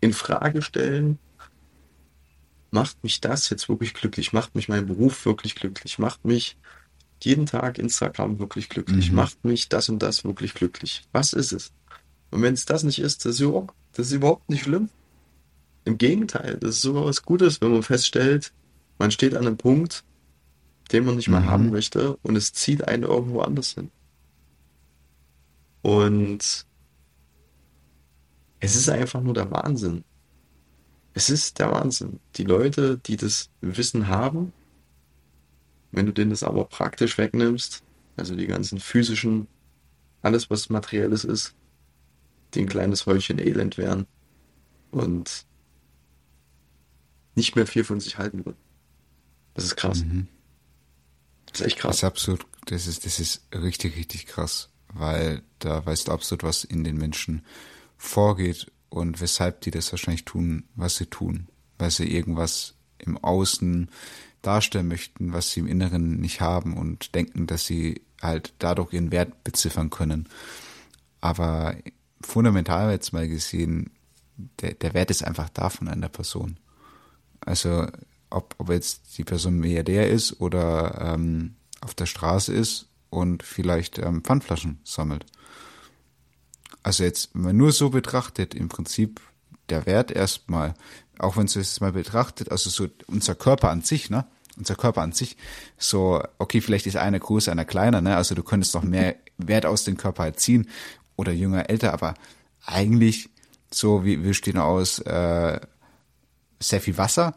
in 0.00 0.12
Frage 0.12 0.62
stellen. 0.62 1.18
Macht 2.70 3.02
mich 3.02 3.20
das 3.20 3.50
jetzt 3.50 3.68
wirklich 3.68 3.94
glücklich? 3.94 4.32
Macht 4.32 4.54
mich 4.54 4.68
mein 4.68 4.86
Beruf 4.86 5.26
wirklich 5.26 5.54
glücklich? 5.54 5.98
Macht 5.98 6.24
mich 6.24 6.56
jeden 7.22 7.46
Tag 7.46 7.78
Instagram 7.78 8.38
wirklich 8.38 8.68
glücklich? 8.68 9.10
Mhm. 9.10 9.16
Macht 9.16 9.44
mich 9.44 9.68
das 9.68 9.88
und 9.88 10.00
das 10.00 10.24
wirklich 10.24 10.54
glücklich? 10.54 11.02
Was 11.12 11.32
ist 11.32 11.52
es? 11.52 11.72
Und 12.30 12.42
wenn 12.42 12.54
es 12.54 12.66
das 12.66 12.82
nicht 12.82 12.98
ist, 12.98 13.24
das 13.24 13.34
ist, 13.34 13.40
überhaupt, 13.40 13.74
das 13.92 14.08
ist 14.08 14.12
überhaupt 14.12 14.48
nicht 14.48 14.64
schlimm. 14.64 14.90
Im 15.84 15.98
Gegenteil, 15.98 16.58
das 16.60 16.76
ist 16.76 16.82
sogar 16.82 17.04
was 17.04 17.22
Gutes, 17.22 17.60
wenn 17.60 17.72
man 17.72 17.82
feststellt, 17.82 18.52
man 18.98 19.10
steht 19.10 19.34
an 19.34 19.46
einem 19.46 19.56
Punkt, 19.56 20.04
den 20.92 21.04
man 21.04 21.16
nicht 21.16 21.28
mehr 21.28 21.40
mhm. 21.40 21.50
haben 21.50 21.70
möchte 21.70 22.16
und 22.22 22.36
es 22.36 22.52
zieht 22.52 22.86
einen 22.86 23.02
irgendwo 23.02 23.40
anders 23.40 23.72
hin. 23.72 23.90
Und 25.82 26.66
es 28.60 28.76
ist 28.76 28.88
einfach 28.88 29.20
nur 29.20 29.34
der 29.34 29.50
Wahnsinn. 29.50 30.04
Es 31.14 31.28
ist 31.28 31.58
der 31.58 31.72
Wahnsinn. 31.72 32.20
Die 32.36 32.44
Leute, 32.44 32.98
die 32.98 33.16
das 33.16 33.50
Wissen 33.60 34.08
haben, 34.08 34.52
wenn 35.90 36.06
du 36.06 36.12
denen 36.12 36.30
das 36.30 36.42
aber 36.42 36.64
praktisch 36.64 37.18
wegnimmst, 37.18 37.82
also 38.16 38.34
die 38.34 38.46
ganzen 38.46 38.78
physischen, 38.78 39.48
alles 40.22 40.48
was 40.48 40.70
materielles 40.70 41.24
ist, 41.24 41.54
die 42.54 42.60
ein 42.60 42.68
kleines 42.68 43.06
Häufchen 43.06 43.38
Elend 43.38 43.78
wären 43.78 44.06
und 44.90 45.46
nicht 47.34 47.56
mehr 47.56 47.66
viel 47.66 47.84
von 47.84 48.00
sich 48.00 48.18
halten 48.18 48.44
würden. 48.44 48.58
Das 49.54 49.64
ist 49.64 49.76
krass. 49.76 50.04
Mhm. 50.04 50.28
Das 51.46 51.60
ist 51.60 51.66
echt 51.66 51.78
krass. 51.78 51.90
Das 51.90 51.98
ist 51.98 52.04
absolut, 52.04 52.46
das 52.66 52.86
ist, 52.86 53.04
das 53.04 53.20
ist 53.20 53.42
richtig, 53.52 53.96
richtig 53.96 54.26
krass 54.26 54.70
weil 54.92 55.42
da 55.58 55.84
weißt 55.84 56.08
du 56.08 56.12
absolut, 56.12 56.42
was 56.42 56.64
in 56.64 56.84
den 56.84 56.96
Menschen 56.96 57.44
vorgeht 57.96 58.70
und 58.88 59.20
weshalb 59.20 59.60
die 59.62 59.70
das 59.70 59.92
wahrscheinlich 59.92 60.24
tun, 60.24 60.64
was 60.74 60.96
sie 60.96 61.06
tun, 61.06 61.48
weil 61.78 61.90
sie 61.90 62.12
irgendwas 62.12 62.74
im 62.98 63.18
Außen 63.18 63.88
darstellen 64.42 64.88
möchten, 64.88 65.32
was 65.32 65.52
sie 65.52 65.60
im 65.60 65.66
Inneren 65.66 66.20
nicht 66.20 66.40
haben 66.40 66.76
und 66.76 67.14
denken, 67.14 67.46
dass 67.46 67.64
sie 67.64 68.02
halt 68.20 68.54
dadurch 68.58 68.92
ihren 68.92 69.12
Wert 69.12 69.44
beziffern 69.44 69.90
können. 69.90 70.28
Aber 71.20 71.76
fundamental 72.20 72.90
jetzt 72.90 73.12
mal 73.12 73.28
gesehen, 73.28 73.90
der, 74.60 74.74
der 74.74 74.94
Wert 74.94 75.10
ist 75.10 75.24
einfach 75.24 75.48
da 75.48 75.70
von 75.70 75.88
einer 75.88 76.08
Person. 76.08 76.58
Also 77.40 77.86
ob, 78.32 78.54
ob 78.58 78.70
jetzt 78.70 79.18
die 79.18 79.24
Person 79.24 79.58
Milliardär 79.58 80.08
ist 80.08 80.40
oder 80.40 81.14
ähm, 81.14 81.56
auf 81.80 81.94
der 81.94 82.06
Straße 82.06 82.52
ist 82.52 82.86
und 83.10 83.42
vielleicht 83.42 83.98
ähm, 83.98 84.22
Pfandflaschen 84.22 84.80
sammelt. 84.84 85.26
Also 86.82 87.04
jetzt, 87.04 87.30
wenn 87.34 87.42
man 87.42 87.56
nur 87.56 87.72
so 87.72 87.90
betrachtet, 87.90 88.54
im 88.54 88.68
Prinzip 88.68 89.20
der 89.68 89.86
Wert 89.86 90.10
erstmal, 90.10 90.74
auch 91.18 91.36
wenn 91.36 91.46
es 91.46 91.80
mal 91.80 91.92
betrachtet, 91.92 92.50
also 92.50 92.70
so 92.70 92.88
unser 93.06 93.34
Körper 93.34 93.70
an 93.70 93.82
sich, 93.82 94.10
ne? 94.10 94.26
Unser 94.58 94.74
Körper 94.74 95.00
an 95.00 95.12
sich, 95.12 95.38
so, 95.78 96.22
okay, 96.38 96.60
vielleicht 96.60 96.86
ist 96.86 96.96
einer 96.96 97.18
größer, 97.18 97.52
einer 97.52 97.64
kleiner, 97.64 98.00
ne? 98.00 98.16
Also 98.16 98.34
du 98.34 98.42
könntest 98.42 98.74
noch 98.74 98.82
mehr 98.82 99.16
Wert 99.38 99.64
aus 99.64 99.84
dem 99.84 99.96
Körper 99.96 100.34
ziehen 100.34 100.68
oder 101.16 101.32
jünger, 101.32 101.70
älter, 101.70 101.92
aber 101.92 102.14
eigentlich 102.64 103.30
so, 103.70 104.04
wie 104.04 104.22
wir 104.22 104.34
stehen 104.34 104.58
aus 104.58 104.98
äh, 105.00 105.60
sehr 106.60 106.80
viel 106.80 106.98
Wasser, 106.98 107.36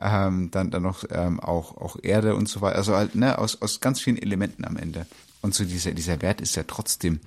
ähm, 0.00 0.50
dann, 0.50 0.70
dann 0.70 0.82
noch 0.82 1.04
ähm, 1.10 1.40
auch, 1.40 1.76
auch 1.76 1.96
Erde 2.02 2.34
und 2.34 2.48
so 2.48 2.60
weiter. 2.60 2.76
Also 2.76 2.94
halt, 2.94 3.14
ne, 3.14 3.38
aus, 3.38 3.60
aus 3.60 3.80
ganz 3.80 4.00
vielen 4.00 4.18
Elementen 4.18 4.64
am 4.64 4.76
Ende. 4.76 5.06
Und 5.40 5.54
so 5.54 5.64
dieser, 5.64 5.92
dieser 5.92 6.22
Wert 6.22 6.40
ist 6.40 6.56
ja 6.56 6.64
trotzdem 6.66 7.20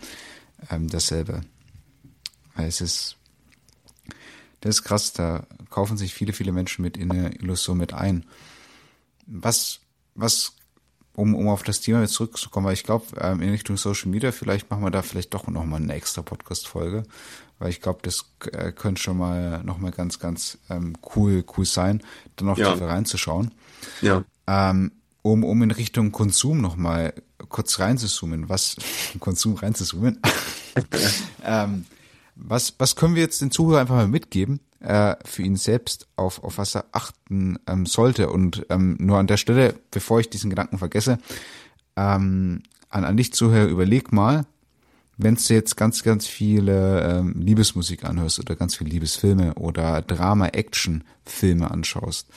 ähm, 0.69 0.87
dasselbe. 0.87 1.41
Weil 2.55 2.67
es 2.67 2.81
ist, 2.81 3.17
das 4.61 4.77
ist 4.77 4.83
krass, 4.83 5.13
da 5.13 5.45
kaufen 5.69 5.97
sich 5.97 6.13
viele, 6.13 6.33
viele 6.33 6.51
Menschen 6.51 6.81
mit 6.81 6.97
in 6.97 7.11
eine 7.11 7.35
Illusion 7.35 7.77
mit 7.77 7.93
ein. 7.93 8.25
Was, 9.25 9.79
was, 10.15 10.53
um, 11.13 11.35
um 11.35 11.47
auf 11.49 11.63
das 11.63 11.81
Thema 11.81 12.01
jetzt 12.01 12.13
zurückzukommen, 12.13 12.65
weil 12.65 12.73
ich 12.73 12.83
glaube, 12.83 13.05
ähm, 13.19 13.41
in 13.41 13.49
Richtung 13.49 13.77
Social 13.77 14.09
Media, 14.09 14.31
vielleicht 14.31 14.69
machen 14.69 14.83
wir 14.83 14.91
da 14.91 15.01
vielleicht 15.01 15.33
doch 15.33 15.47
nochmal 15.47 15.81
eine 15.81 15.93
extra 15.93 16.21
Podcast-Folge, 16.21 17.03
weil 17.59 17.69
ich 17.69 17.81
glaube, 17.81 17.99
das 18.03 18.25
äh, 18.51 18.71
könnte 18.71 19.01
schon 19.01 19.17
mal 19.17 19.63
noch 19.63 19.77
mal 19.77 19.91
ganz, 19.91 20.19
ganz 20.19 20.57
ähm, 20.69 20.95
cool, 21.15 21.43
cool 21.57 21.65
sein, 21.65 22.01
dann 22.35 22.47
noch 22.47 22.57
ja. 22.57 22.71
tiefer 22.71 22.87
reinzuschauen. 22.87 23.51
Ja. 24.01 24.23
Ähm, 24.47 24.91
um, 25.21 25.43
um 25.43 25.61
in 25.61 25.71
Richtung 25.71 26.11
Konsum 26.11 26.61
noch 26.61 26.77
mal 26.77 27.13
kurz 27.49 27.79
reinzuzoomen, 27.79 28.49
was 28.49 28.77
Konsum 29.19 29.55
reinzuzoomen. 29.55 30.19
ähm, 31.43 31.85
was, 32.35 32.75
was 32.77 32.95
können 32.95 33.15
wir 33.15 33.21
jetzt 33.21 33.41
den 33.41 33.51
Zuhörer 33.51 33.81
einfach 33.81 33.95
mal 33.95 34.07
mitgeben 34.07 34.59
äh, 34.79 35.15
für 35.25 35.43
ihn 35.43 35.55
selbst, 35.55 36.07
auf, 36.15 36.43
auf 36.43 36.57
was 36.57 36.75
er 36.75 36.85
achten 36.91 37.59
ähm, 37.67 37.85
sollte? 37.85 38.29
Und 38.29 38.65
ähm, 38.69 38.97
nur 38.99 39.17
an 39.17 39.27
der 39.27 39.37
Stelle, 39.37 39.75
bevor 39.91 40.19
ich 40.19 40.29
diesen 40.29 40.49
Gedanken 40.49 40.77
vergesse, 40.77 41.19
ähm, 41.95 42.63
an, 42.89 43.05
an 43.05 43.17
dich 43.17 43.33
Zuhörer, 43.33 43.67
überleg 43.67 44.11
mal, 44.11 44.45
wenn 45.17 45.35
du 45.35 45.53
jetzt 45.53 45.77
ganz, 45.77 46.03
ganz 46.03 46.25
viele 46.25 47.03
ähm, 47.03 47.35
Liebesmusik 47.37 48.05
anhörst 48.05 48.39
oder 48.39 48.55
ganz 48.55 48.75
viele 48.75 48.89
Liebesfilme 48.89 49.53
oder 49.53 50.01
Drama-Action-Filme 50.01 51.69
anschaust, 51.69 52.27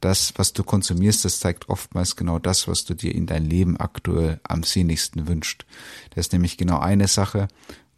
das, 0.00 0.32
was 0.36 0.52
du 0.52 0.64
konsumierst, 0.64 1.24
das 1.24 1.40
zeigt 1.40 1.68
oftmals 1.68 2.16
genau 2.16 2.38
das, 2.38 2.66
was 2.66 2.84
du 2.84 2.94
dir 2.94 3.14
in 3.14 3.26
dein 3.26 3.44
Leben 3.44 3.76
aktuell 3.76 4.40
am 4.42 4.62
sehnlichsten 4.62 5.28
wünscht. 5.28 5.64
Das 6.10 6.26
ist 6.26 6.32
nämlich 6.32 6.56
genau 6.56 6.78
eine 6.78 7.06
Sache, 7.06 7.48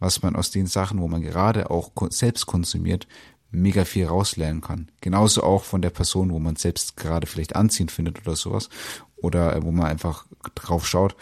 was 0.04 0.22
man 0.22 0.36
aus 0.36 0.50
den 0.50 0.66
Sachen, 0.66 1.00
wo 1.00 1.08
man 1.08 1.22
gerade 1.22 1.70
auch 1.70 1.90
selbst 2.10 2.44
konsumiert, 2.44 3.08
mega 3.50 3.86
viel 3.86 4.06
rauslernen 4.06 4.60
kann. 4.60 4.90
Genauso 5.00 5.42
auch 5.42 5.64
von 5.64 5.80
der 5.80 5.90
Person, 5.90 6.30
wo 6.30 6.38
man 6.38 6.56
selbst 6.56 6.96
gerade 6.98 7.26
vielleicht 7.26 7.56
anziehend 7.56 7.90
findet 7.90 8.20
oder 8.20 8.36
sowas. 8.36 8.68
Oder 9.16 9.56
äh, 9.56 9.62
wo 9.62 9.72
man 9.72 9.86
einfach 9.86 10.26
drauf 10.54 10.86
schaut. 10.86 11.16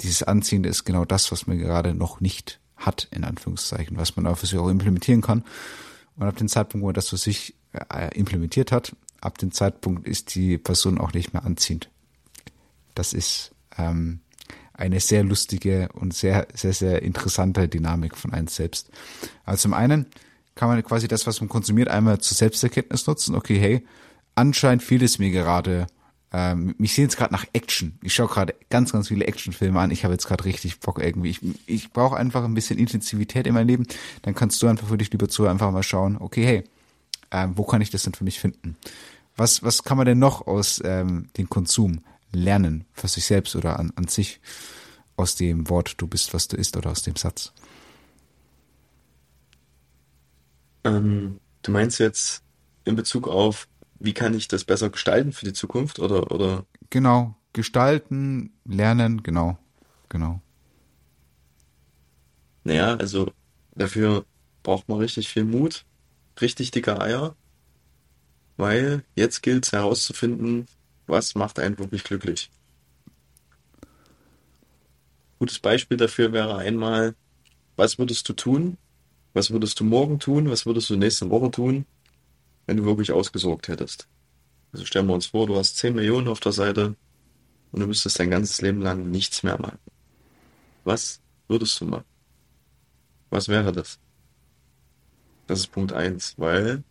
Dieses 0.00 0.24
Anziehende 0.24 0.68
ist 0.68 0.84
genau 0.84 1.04
das, 1.04 1.30
was 1.30 1.46
man 1.46 1.58
gerade 1.58 1.94
noch 1.94 2.20
nicht 2.20 2.58
hat, 2.76 3.06
in 3.12 3.22
Anführungszeichen, 3.22 3.96
was 3.96 4.16
man 4.16 4.26
auch 4.26 4.38
für 4.38 4.46
sich 4.46 4.58
auch 4.58 4.68
implementieren 4.68 5.22
kann. 5.22 5.44
Und 6.16 6.26
ab 6.26 6.36
dem 6.36 6.48
Zeitpunkt, 6.48 6.82
wo 6.82 6.88
man 6.88 6.94
das 6.94 7.10
für 7.10 7.16
sich 7.18 7.54
äh, 7.72 8.12
implementiert 8.18 8.72
hat, 8.72 8.96
ab 9.20 9.38
dem 9.38 9.52
Zeitpunkt 9.52 10.08
ist 10.08 10.34
die 10.34 10.58
Person 10.58 10.98
auch 10.98 11.12
nicht 11.12 11.32
mehr 11.32 11.44
anziehend. 11.44 11.90
Das 12.94 13.12
ist 13.12 13.54
ähm, 13.78 14.20
eine 14.76 15.00
sehr 15.00 15.24
lustige 15.24 15.88
und 15.94 16.14
sehr, 16.14 16.46
sehr, 16.54 16.72
sehr 16.72 17.02
interessante 17.02 17.68
Dynamik 17.68 18.16
von 18.16 18.32
einem 18.32 18.48
selbst. 18.48 18.90
Also 19.44 19.62
zum 19.62 19.74
einen 19.74 20.06
kann 20.54 20.68
man 20.68 20.82
quasi 20.82 21.08
das, 21.08 21.26
was 21.26 21.40
man 21.40 21.48
konsumiert, 21.48 21.88
einmal 21.88 22.18
zur 22.18 22.36
Selbsterkenntnis 22.36 23.06
nutzen. 23.06 23.34
Okay, 23.34 23.58
hey, 23.58 23.86
anscheinend 24.34 24.82
fehlt 24.82 25.02
es 25.02 25.18
mir 25.18 25.30
gerade. 25.30 25.86
Ähm, 26.32 26.74
mich 26.78 26.94
sehen 26.94 27.04
jetzt 27.04 27.16
gerade 27.16 27.32
nach 27.32 27.46
Action. 27.52 27.98
Ich 28.02 28.14
schaue 28.14 28.28
gerade 28.28 28.54
ganz, 28.68 28.92
ganz 28.92 29.08
viele 29.08 29.26
Actionfilme 29.26 29.78
an. 29.78 29.90
Ich 29.90 30.04
habe 30.04 30.14
jetzt 30.14 30.26
gerade 30.26 30.44
richtig 30.44 30.80
Bock 30.80 30.98
irgendwie. 30.98 31.30
Ich, 31.30 31.40
ich 31.66 31.92
brauche 31.92 32.16
einfach 32.16 32.44
ein 32.44 32.54
bisschen 32.54 32.78
Intensivität 32.78 33.46
in 33.46 33.54
meinem 33.54 33.68
Leben. 33.68 33.86
Dann 34.22 34.34
kannst 34.34 34.62
du 34.62 34.66
einfach 34.66 34.88
für 34.88 34.98
dich, 34.98 35.12
lieber 35.12 35.28
Zuhörer, 35.28 35.52
einfach 35.52 35.70
mal 35.70 35.82
schauen, 35.82 36.16
okay, 36.18 36.44
hey, 36.44 36.64
ähm, 37.30 37.52
wo 37.56 37.64
kann 37.64 37.80
ich 37.80 37.90
das 37.90 38.02
denn 38.02 38.14
für 38.14 38.24
mich 38.24 38.40
finden? 38.40 38.76
Was, 39.36 39.62
was 39.62 39.84
kann 39.84 39.96
man 39.98 40.06
denn 40.06 40.18
noch 40.18 40.46
aus 40.46 40.80
ähm, 40.84 41.28
dem 41.36 41.48
Konsum 41.48 42.00
lernen 42.32 42.84
für 42.92 43.08
sich 43.08 43.24
selbst 43.24 43.56
oder 43.56 43.78
an, 43.78 43.92
an 43.96 44.08
sich 44.08 44.40
aus 45.16 45.34
dem 45.34 45.68
Wort 45.68 45.94
du 45.98 46.06
bist, 46.06 46.34
was 46.34 46.48
du 46.48 46.56
isst 46.56 46.76
oder 46.76 46.90
aus 46.90 47.02
dem 47.02 47.16
Satz? 47.16 47.52
Ähm, 50.84 51.40
du 51.62 51.72
meinst 51.72 51.98
jetzt 51.98 52.42
in 52.84 52.96
Bezug 52.96 53.28
auf, 53.28 53.68
wie 53.98 54.14
kann 54.14 54.34
ich 54.34 54.48
das 54.48 54.64
besser 54.64 54.90
gestalten 54.90 55.32
für 55.32 55.46
die 55.46 55.52
Zukunft 55.52 55.98
oder, 55.98 56.30
oder? 56.30 56.64
Genau, 56.90 57.34
gestalten, 57.52 58.52
lernen, 58.64 59.22
genau, 59.22 59.58
genau. 60.08 60.40
Naja, 62.64 62.96
also 62.96 63.32
dafür 63.74 64.24
braucht 64.62 64.88
man 64.88 64.98
richtig 64.98 65.28
viel 65.28 65.44
Mut, 65.44 65.84
richtig 66.40 66.70
dicke 66.70 67.00
Eier, 67.00 67.36
weil 68.56 69.04
jetzt 69.14 69.42
gilt 69.42 69.66
es 69.66 69.72
herauszufinden, 69.72 70.66
was 71.06 71.34
macht 71.34 71.58
einen 71.58 71.78
wirklich 71.78 72.04
glücklich. 72.04 72.50
Gutes 75.38 75.58
Beispiel 75.58 75.96
dafür 75.96 76.32
wäre 76.32 76.56
einmal, 76.56 77.14
was 77.76 77.98
würdest 77.98 78.28
du 78.28 78.32
tun? 78.32 78.78
Was 79.34 79.50
würdest 79.50 79.78
du 79.80 79.84
morgen 79.84 80.18
tun? 80.18 80.48
Was 80.48 80.64
würdest 80.64 80.88
du 80.88 80.96
nächste 80.96 81.28
Woche 81.28 81.50
tun, 81.50 81.84
wenn 82.64 82.78
du 82.78 82.84
wirklich 82.84 83.12
ausgesorgt 83.12 83.68
hättest? 83.68 84.08
Also 84.72 84.84
stellen 84.86 85.06
wir 85.06 85.14
uns 85.14 85.26
vor, 85.26 85.46
du 85.46 85.56
hast 85.56 85.76
10 85.76 85.94
Millionen 85.94 86.28
auf 86.28 86.40
der 86.40 86.52
Seite 86.52 86.96
und 87.72 87.80
du 87.80 87.86
müsstest 87.86 88.18
dein 88.18 88.30
ganzes 88.30 88.62
Leben 88.62 88.80
lang 88.80 89.10
nichts 89.10 89.42
mehr 89.42 89.60
machen. 89.60 89.78
Was 90.84 91.20
würdest 91.48 91.80
du 91.80 91.84
machen? 91.84 92.04
Was 93.28 93.48
wäre 93.48 93.72
das? 93.72 93.98
Das 95.46 95.60
ist 95.60 95.68
Punkt 95.68 95.92
1, 95.92 96.34
weil 96.38 96.82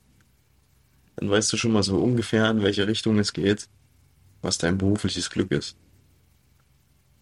dann 1.15 1.29
weißt 1.29 1.51
du 1.51 1.57
schon 1.57 1.71
mal 1.71 1.83
so 1.83 1.97
ungefähr, 1.97 2.49
in 2.51 2.61
welche 2.61 2.87
Richtung 2.87 3.17
es 3.19 3.33
geht, 3.33 3.67
was 4.45 4.57
dein 4.57 4.77
berufliches 4.77 5.29
Glück 5.29 5.51
ist. 5.51 5.75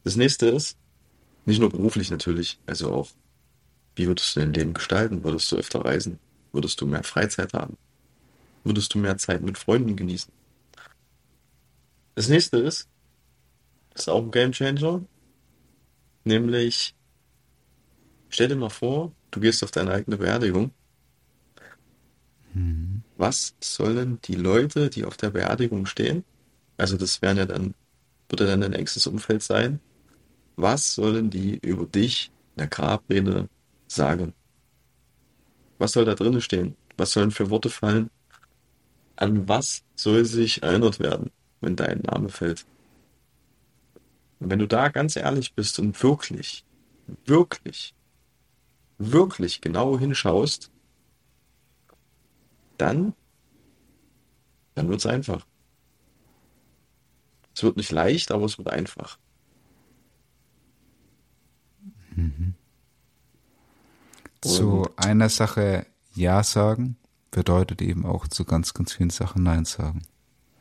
Das 0.03 0.15
nächste 0.15 0.47
ist, 0.47 0.77
nicht 1.45 1.59
nur 1.59 1.69
beruflich 1.69 2.11
natürlich, 2.11 2.59
also 2.65 2.93
auch, 2.93 3.09
wie 3.95 4.07
würdest 4.07 4.35
du 4.35 4.41
dein 4.41 4.53
Leben 4.53 4.73
gestalten? 4.73 5.23
Würdest 5.23 5.51
du 5.51 5.55
öfter 5.55 5.83
reisen? 5.85 6.19
Würdest 6.51 6.79
du 6.81 6.85
mehr 6.85 7.03
Freizeit 7.03 7.53
haben? 7.53 7.77
Würdest 8.63 8.93
du 8.93 8.99
mehr 8.99 9.17
Zeit 9.17 9.41
mit 9.41 9.57
Freunden 9.57 9.95
genießen? 9.95 10.31
Das 12.15 12.29
nächste 12.29 12.57
ist, 12.57 12.87
ist 13.95 14.09
auch 14.09 14.23
ein 14.23 14.31
Game 14.31 14.51
Changer, 14.51 15.03
nämlich 16.23 16.95
stell 18.29 18.47
dir 18.49 18.55
mal 18.55 18.69
vor, 18.69 19.11
du 19.31 19.39
gehst 19.39 19.63
auf 19.63 19.71
deine 19.71 19.91
eigene 19.91 20.17
Beerdigung. 20.17 20.71
Mhm. 22.53 23.03
Was 23.17 23.55
sollen 23.59 24.19
die 24.25 24.35
Leute, 24.35 24.89
die 24.89 25.05
auf 25.05 25.17
der 25.17 25.31
Beerdigung 25.31 25.85
stehen, 25.85 26.23
also 26.77 26.97
das 26.97 27.21
wären 27.21 27.37
ja 27.37 27.45
dann, 27.45 27.73
würde 28.29 28.47
dann 28.47 28.61
dein 28.61 28.73
engstes 28.73 29.07
Umfeld 29.07 29.43
sein, 29.43 29.79
was 30.55 30.95
sollen 30.95 31.29
die 31.29 31.57
über 31.57 31.85
dich 31.85 32.31
in 32.55 32.59
der 32.59 32.67
Grabrede 32.67 33.49
sagen? 33.87 34.33
Was 35.77 35.93
soll 35.93 36.05
da 36.05 36.15
drinnen 36.15 36.41
stehen? 36.41 36.75
Was 36.97 37.11
sollen 37.11 37.31
für 37.31 37.49
Worte 37.49 37.69
fallen? 37.69 38.09
An 39.15 39.47
was 39.47 39.83
soll 39.95 40.25
sich 40.25 40.63
erinnert 40.63 40.99
werden, 40.99 41.31
wenn 41.61 41.75
dein 41.75 41.99
Name 41.99 42.29
fällt? 42.29 42.65
Und 44.39 44.49
wenn 44.49 44.59
du 44.59 44.67
da 44.67 44.89
ganz 44.89 45.15
ehrlich 45.15 45.53
bist 45.53 45.79
und 45.79 46.01
wirklich, 46.03 46.65
wirklich, 47.25 47.95
wirklich 48.97 49.61
genau 49.61 49.97
hinschaust, 49.97 50.71
dann, 52.77 53.13
dann 54.75 54.89
wird's 54.89 55.05
einfach. 55.05 55.45
Es 57.55 57.63
wird 57.63 57.77
nicht 57.77 57.91
leicht, 57.91 58.31
aber 58.31 58.45
es 58.45 58.57
wird 58.57 58.69
einfach. 58.69 59.17
Mhm. 62.15 62.55
Zu 64.41 64.89
einer 64.97 65.29
Sache 65.29 65.85
Ja 66.15 66.43
sagen 66.43 66.97
bedeutet 67.31 67.81
eben 67.81 68.05
auch 68.05 68.27
zu 68.27 68.45
ganz, 68.45 68.73
ganz 68.73 68.93
vielen 68.93 69.09
Sachen 69.09 69.43
Nein 69.43 69.65
sagen. 69.65 70.03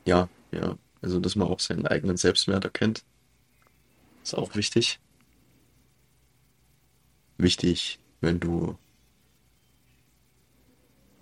Ja, 0.04 0.28
ja. 0.50 0.76
Also, 1.00 1.18
dass 1.18 1.34
man 1.34 1.48
auch 1.48 1.60
seinen 1.60 1.86
eigenen 1.86 2.16
Selbstwert 2.16 2.64
erkennt, 2.64 3.04
ist 4.22 4.34
auch 4.34 4.54
wichtig. 4.54 5.00
Wichtig, 7.38 7.98
wenn 8.20 8.38
du, 8.38 8.78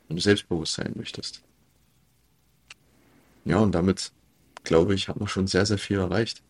wenn 0.07 0.17
du 0.17 0.23
selbstbewusst 0.23 0.75
sein 0.75 0.93
möchtest. 0.97 1.43
Ja, 3.47 3.59
und 3.59 3.73
damit, 3.73 4.13
glaube 4.65 4.95
ich, 4.95 5.09
hat 5.09 5.19
man 5.19 5.29
schon 5.29 5.47
sehr, 5.47 5.67
sehr 5.67 5.79
viel 5.79 5.99
erreicht. 5.99 6.43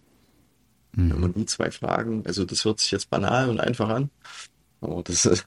Mhm. 0.92 1.12
Wenn 1.12 1.20
man 1.20 1.34
die 1.34 1.46
zwei 1.46 1.70
Fragen, 1.70 2.24
also 2.26 2.44
das 2.44 2.64
hört 2.64 2.80
sich 2.80 2.90
jetzt 2.90 3.10
banal 3.10 3.48
und 3.48 3.60
einfach 3.60 3.88
an, 3.88 4.10
aber 4.80 5.02
das 5.02 5.24
ist, 5.26 5.46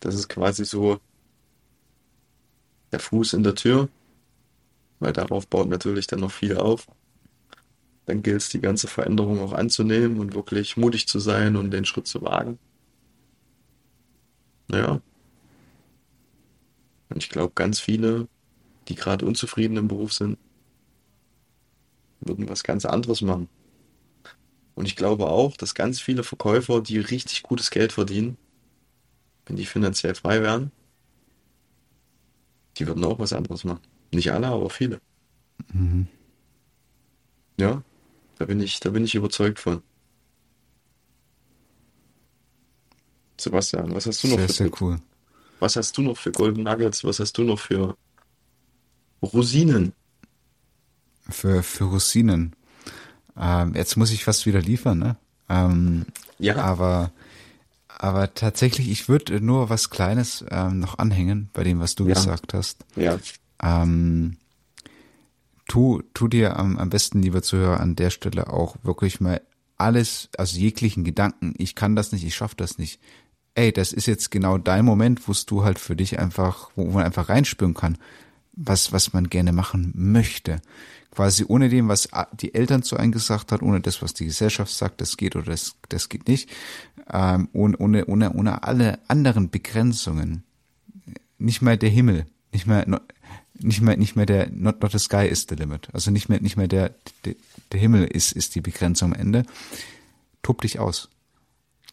das 0.00 0.14
ist 0.14 0.28
quasi 0.28 0.64
so 0.64 1.00
der 2.92 3.00
Fuß 3.00 3.34
in 3.34 3.42
der 3.42 3.54
Tür, 3.54 3.88
weil 5.00 5.12
darauf 5.12 5.46
baut 5.46 5.68
natürlich 5.68 6.06
dann 6.06 6.20
noch 6.20 6.30
viel 6.30 6.56
auf. 6.56 6.86
Dann 8.06 8.22
gilt 8.22 8.42
es, 8.42 8.48
die 8.50 8.60
ganze 8.60 8.86
Veränderung 8.86 9.40
auch 9.40 9.52
anzunehmen 9.52 10.20
und 10.20 10.34
wirklich 10.34 10.76
mutig 10.76 11.08
zu 11.08 11.18
sein 11.18 11.56
und 11.56 11.70
den 11.70 11.84
Schritt 11.84 12.06
zu 12.06 12.22
wagen. 12.22 12.58
Naja. 14.68 15.00
Und 17.08 17.22
ich 17.22 17.30
glaube, 17.30 17.52
ganz 17.54 17.80
viele, 17.80 18.28
die 18.88 18.94
gerade 18.94 19.24
unzufrieden 19.24 19.76
im 19.76 19.88
Beruf 19.88 20.12
sind, 20.12 20.38
würden 22.26 22.48
was 22.48 22.62
ganz 22.62 22.84
anderes 22.84 23.20
machen. 23.20 23.48
Und 24.74 24.86
ich 24.86 24.96
glaube 24.96 25.26
auch, 25.26 25.56
dass 25.56 25.74
ganz 25.74 26.00
viele 26.00 26.24
Verkäufer, 26.24 26.80
die 26.80 26.98
richtig 26.98 27.42
gutes 27.42 27.70
Geld 27.70 27.92
verdienen, 27.92 28.36
wenn 29.46 29.56
die 29.56 29.66
finanziell 29.66 30.14
frei 30.14 30.42
wären, 30.42 30.72
die 32.76 32.86
würden 32.86 33.04
auch 33.04 33.18
was 33.18 33.32
anderes 33.32 33.64
machen. 33.64 33.80
Nicht 34.12 34.32
alle, 34.32 34.48
aber 34.48 34.70
viele. 34.70 35.00
Mhm. 35.72 36.08
Ja, 37.58 37.82
da 38.38 38.46
bin 38.46 38.60
ich, 38.60 38.80
da 38.80 38.90
bin 38.90 39.04
ich 39.04 39.14
überzeugt 39.14 39.60
von. 39.60 39.82
Sebastian, 43.38 43.94
was 43.94 44.06
hast 44.06 44.22
du 44.24 44.28
noch 44.28 44.38
sehr, 44.38 44.46
für 44.46 44.52
sehr 44.52 44.70
cool. 44.80 45.00
Was 45.60 45.76
hast 45.76 45.96
du 45.96 46.02
noch 46.02 46.16
für 46.16 46.32
Golden 46.32 46.62
Nuggets? 46.62 47.04
Was 47.04 47.20
hast 47.20 47.36
du 47.38 47.42
noch 47.42 47.58
für 47.58 47.96
Rosinen? 49.22 49.92
Für, 51.28 51.62
für 51.62 51.84
Rosinen. 51.84 52.54
Ähm, 53.38 53.74
jetzt 53.74 53.96
muss 53.96 54.10
ich 54.10 54.24
fast 54.24 54.46
wieder 54.46 54.60
liefern, 54.60 54.98
ne? 54.98 55.16
Ähm, 55.48 56.06
ja. 56.38 56.56
Aber, 56.56 57.12
aber 57.88 58.34
tatsächlich, 58.34 58.90
ich 58.90 59.08
würde 59.08 59.40
nur 59.40 59.70
was 59.70 59.90
Kleines 59.90 60.44
ähm, 60.50 60.80
noch 60.80 60.98
anhängen 60.98 61.50
bei 61.52 61.64
dem, 61.64 61.80
was 61.80 61.94
du 61.94 62.06
ja. 62.06 62.14
gesagt 62.14 62.54
hast. 62.54 62.84
Ja. 62.96 63.18
Ähm, 63.62 64.36
tu, 65.66 66.02
tu 66.12 66.28
dir 66.28 66.56
am, 66.58 66.76
am 66.78 66.90
besten, 66.90 67.22
lieber 67.22 67.42
Zuhörer, 67.42 67.80
an 67.80 67.96
der 67.96 68.10
Stelle 68.10 68.52
auch 68.52 68.76
wirklich 68.82 69.20
mal 69.20 69.40
alles, 69.76 70.28
also 70.36 70.58
jeglichen 70.58 71.04
Gedanken, 71.04 71.54
ich 71.58 71.74
kann 71.74 71.96
das 71.96 72.12
nicht, 72.12 72.24
ich 72.24 72.34
schaffe 72.34 72.56
das 72.56 72.78
nicht. 72.78 73.00
Ey, 73.54 73.72
das 73.72 73.92
ist 73.92 74.06
jetzt 74.06 74.30
genau 74.30 74.58
dein 74.58 74.84
Moment, 74.84 75.28
wo 75.28 75.32
du 75.46 75.64
halt 75.64 75.78
für 75.78 75.96
dich 75.96 76.18
einfach, 76.18 76.70
wo 76.74 76.84
man 76.86 77.04
einfach 77.04 77.28
reinspüren 77.28 77.74
kann, 77.74 77.98
was, 78.56 78.92
was 78.92 79.12
man 79.12 79.28
gerne 79.28 79.52
machen 79.52 79.92
möchte. 79.94 80.60
Quasi 81.10 81.44
ohne 81.46 81.68
dem, 81.68 81.88
was 81.88 82.08
die 82.32 82.54
Eltern 82.54 82.82
zu 82.82 82.96
einem 82.96 83.12
gesagt 83.12 83.52
hat, 83.52 83.62
ohne 83.62 83.80
das, 83.80 84.02
was 84.02 84.14
die 84.14 84.26
Gesellschaft 84.26 84.72
sagt, 84.72 85.00
das 85.00 85.16
geht 85.16 85.36
oder 85.36 85.46
das, 85.46 85.76
das 85.88 86.08
geht 86.08 86.26
nicht, 86.26 86.50
ähm, 87.12 87.48
ohne, 87.52 87.76
ohne, 88.06 88.32
ohne, 88.32 88.62
alle 88.64 88.98
anderen 89.08 89.50
Begrenzungen. 89.50 90.42
Nicht 91.38 91.62
mal 91.62 91.76
der 91.78 91.90
Himmel, 91.90 92.26
nicht 92.52 92.66
mal, 92.66 92.84
nicht 93.54 93.80
mehr, 93.80 93.96
nicht 93.96 94.16
mehr 94.16 94.26
der, 94.26 94.50
not, 94.50 94.82
not 94.82 94.92
the 94.92 94.98
sky 94.98 95.26
is 95.26 95.46
the 95.48 95.54
limit. 95.54 95.88
Also 95.92 96.10
nicht 96.10 96.28
mehr, 96.28 96.40
nicht 96.40 96.56
mehr 96.56 96.68
der, 96.68 96.94
der, 97.24 97.36
der 97.70 97.80
Himmel 97.80 98.04
ist, 98.04 98.32
ist 98.32 98.54
die 98.56 98.60
Begrenzung 98.60 99.12
am 99.12 99.20
Ende. 99.20 99.44
Tob 100.42 100.62
dich 100.62 100.80
aus. 100.80 101.10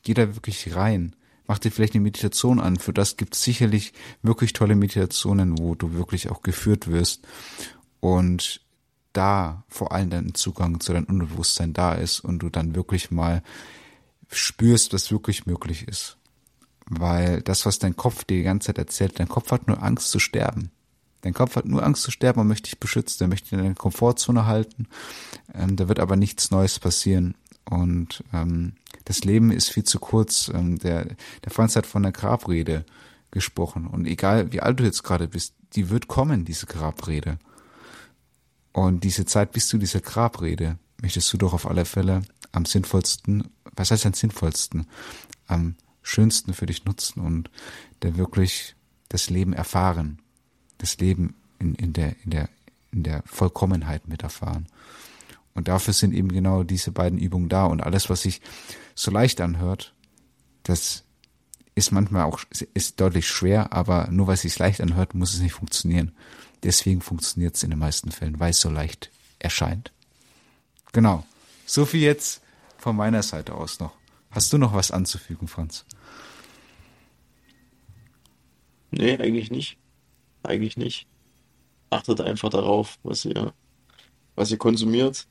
Geh 0.04 0.16
da 0.16 0.36
wirklich 0.36 0.76
rein. 0.76 1.16
Mach 1.52 1.60
dir 1.60 1.70
vielleicht 1.70 1.96
eine 1.96 2.04
Meditation 2.04 2.62
an. 2.62 2.78
Für 2.78 2.94
das 2.94 3.18
gibt 3.18 3.36
es 3.36 3.44
sicherlich 3.44 3.92
wirklich 4.22 4.54
tolle 4.54 4.74
Meditationen, 4.74 5.60
wo 5.60 5.76
du 5.76 5.92
wirklich 5.96 6.30
auch 6.30 6.44
geführt 6.44 6.90
wirst. 6.90 7.28
Und 8.00 8.62
da 9.12 9.66
vor 9.68 9.92
allem 9.92 10.10
dein 10.10 10.34
Zugang 10.34 10.80
zu 10.80 10.94
deinem 10.94 11.08
Unbewusstsein 11.08 11.74
da 11.74 11.92
ist 11.92 12.22
und 12.22 12.40
du 12.40 12.50
dann 12.50 12.74
wirklich 12.74 13.12
mal 13.12 13.44
spürst, 14.30 14.94
was 14.94 15.12
wirklich 15.12 15.46
möglich 15.46 15.90
ist. 15.90 16.16
Weil 16.86 17.42
das, 17.42 17.66
was 17.66 17.80
dein 17.80 17.98
Kopf 17.98 18.24
dir 18.24 18.38
die 18.38 18.44
ganze 18.44 18.68
Zeit 18.68 18.78
erzählt, 18.78 19.20
dein 19.20 19.28
Kopf 19.28 19.52
hat 19.52 19.68
nur 19.68 19.84
Angst 19.84 20.10
zu 20.10 20.20
sterben. 20.20 20.72
Dein 21.20 21.34
Kopf 21.34 21.58
hat 21.58 21.66
nur 21.66 21.84
Angst 21.84 22.04
zu 22.04 22.12
sterben 22.12 22.40
und 22.40 22.48
möchte 22.48 22.70
dich 22.70 22.80
beschützen, 22.80 23.26
er 23.26 23.28
möchte 23.28 23.54
in 23.54 23.62
deiner 23.62 23.76
Komfortzone 23.76 24.46
halten. 24.46 24.88
Ähm, 25.54 25.76
da 25.76 25.90
wird 25.90 26.00
aber 26.00 26.16
nichts 26.16 26.50
Neues 26.50 26.80
passieren. 26.80 27.36
Und 27.66 28.24
ähm, 28.34 28.74
das 29.06 29.24
Leben 29.24 29.52
ist 29.52 29.70
viel 29.70 29.84
zu 29.84 30.00
kurz. 30.00 30.50
Ähm, 30.54 30.80
der, 30.80 31.06
der 31.44 31.52
Franz 31.52 31.76
hat 31.76 31.86
von 31.86 32.04
der 32.04 32.12
Grabrede 32.12 32.86
gesprochen. 33.32 33.88
Und 33.88 34.06
egal 34.06 34.52
wie 34.52 34.62
alt 34.62 34.80
du 34.80 34.84
jetzt 34.84 35.04
gerade 35.04 35.28
bist, 35.28 35.54
die 35.74 35.90
wird 35.90 36.08
kommen, 36.08 36.46
diese 36.46 36.66
Grabrede. 36.66 37.38
Und 38.74 39.04
diese 39.04 39.26
Zeit 39.26 39.52
bis 39.52 39.68
zu 39.68 39.78
dieser 39.78 40.02
Grabrede 40.02 40.78
möchtest 41.02 41.32
du 41.34 41.38
doch 41.38 41.54
auf 41.54 41.66
alle 41.66 41.86
Fälle 41.86 42.22
am 42.52 42.66
sinnvollsten, 42.66 43.50
was 43.76 43.92
heißt 43.92 44.06
am 44.06 44.14
sinnvollsten, 44.14 44.88
am 45.48 45.76
schönsten 46.02 46.54
für 46.54 46.66
dich 46.66 46.86
nutzen 46.86 47.22
und 47.22 47.50
der 48.02 48.18
wirklich 48.18 48.76
das 49.08 49.30
Leben 49.30 49.54
erfahren 49.54 50.22
das 50.82 50.98
Leben 50.98 51.36
in, 51.60 51.76
in, 51.76 51.94
der, 51.94 52.16
in, 52.24 52.32
der, 52.32 52.50
in 52.92 53.04
der 53.04 53.24
Vollkommenheit 53.26 54.08
mit 54.08 54.24
erfahren. 54.24 54.68
Und 55.54 55.68
dafür 55.68 55.94
sind 55.94 56.14
eben 56.14 56.30
genau 56.30 56.64
diese 56.64 56.92
beiden 56.92 57.20
Übungen 57.20 57.50
da. 57.50 57.66
Und 57.66 57.82
alles, 57.82 58.10
was 58.10 58.22
sich 58.22 58.42
so 58.96 59.12
leicht 59.12 59.42
anhört, 59.42 59.94
das 60.64 61.04
ist 61.76 61.92
manchmal 61.92 62.24
auch, 62.24 62.42
ist 62.74 63.00
deutlich 63.00 63.28
schwer, 63.28 63.74
aber 63.74 64.08
nur 64.12 64.28
weil 64.28 64.36
es 64.36 64.42
sich 64.42 64.58
leicht 64.60 64.82
anhört, 64.82 65.14
muss 65.14 65.34
es 65.34 65.40
nicht 65.40 65.54
funktionieren. 65.54 66.14
Deswegen 66.64 67.02
funktioniert 67.02 67.56
es 67.56 67.64
in 67.64 67.70
den 67.70 67.80
meisten 67.80 68.12
Fällen, 68.12 68.40
weil 68.40 68.52
es 68.52 68.62
so 68.62 68.70
leicht 68.70 69.10
erscheint. 69.40 69.92
Genau. 70.92 71.26
So 71.66 71.86
viel 71.86 72.02
jetzt 72.02 72.42
von 72.78 72.96
meiner 72.96 73.24
Seite 73.24 73.56
aus 73.56 73.80
noch. 73.80 73.94
Hast 74.30 74.52
du 74.54 74.58
noch 74.58 74.74
was 74.74 74.92
anzufügen, 74.92 75.48
Franz? 75.48 75.86
Nee, 78.92 79.18
eigentlich 79.18 79.52
nicht. 79.52 79.78
Eigentlich 80.44 80.78
nicht. 80.78 81.08
Achtet 81.90 82.22
einfach 82.22 82.50
darauf, 82.50 82.98
was 83.04 83.26
ihr, 83.26 83.54
was 84.36 84.52
ihr 84.52 84.58
konsumiert. 84.58 85.28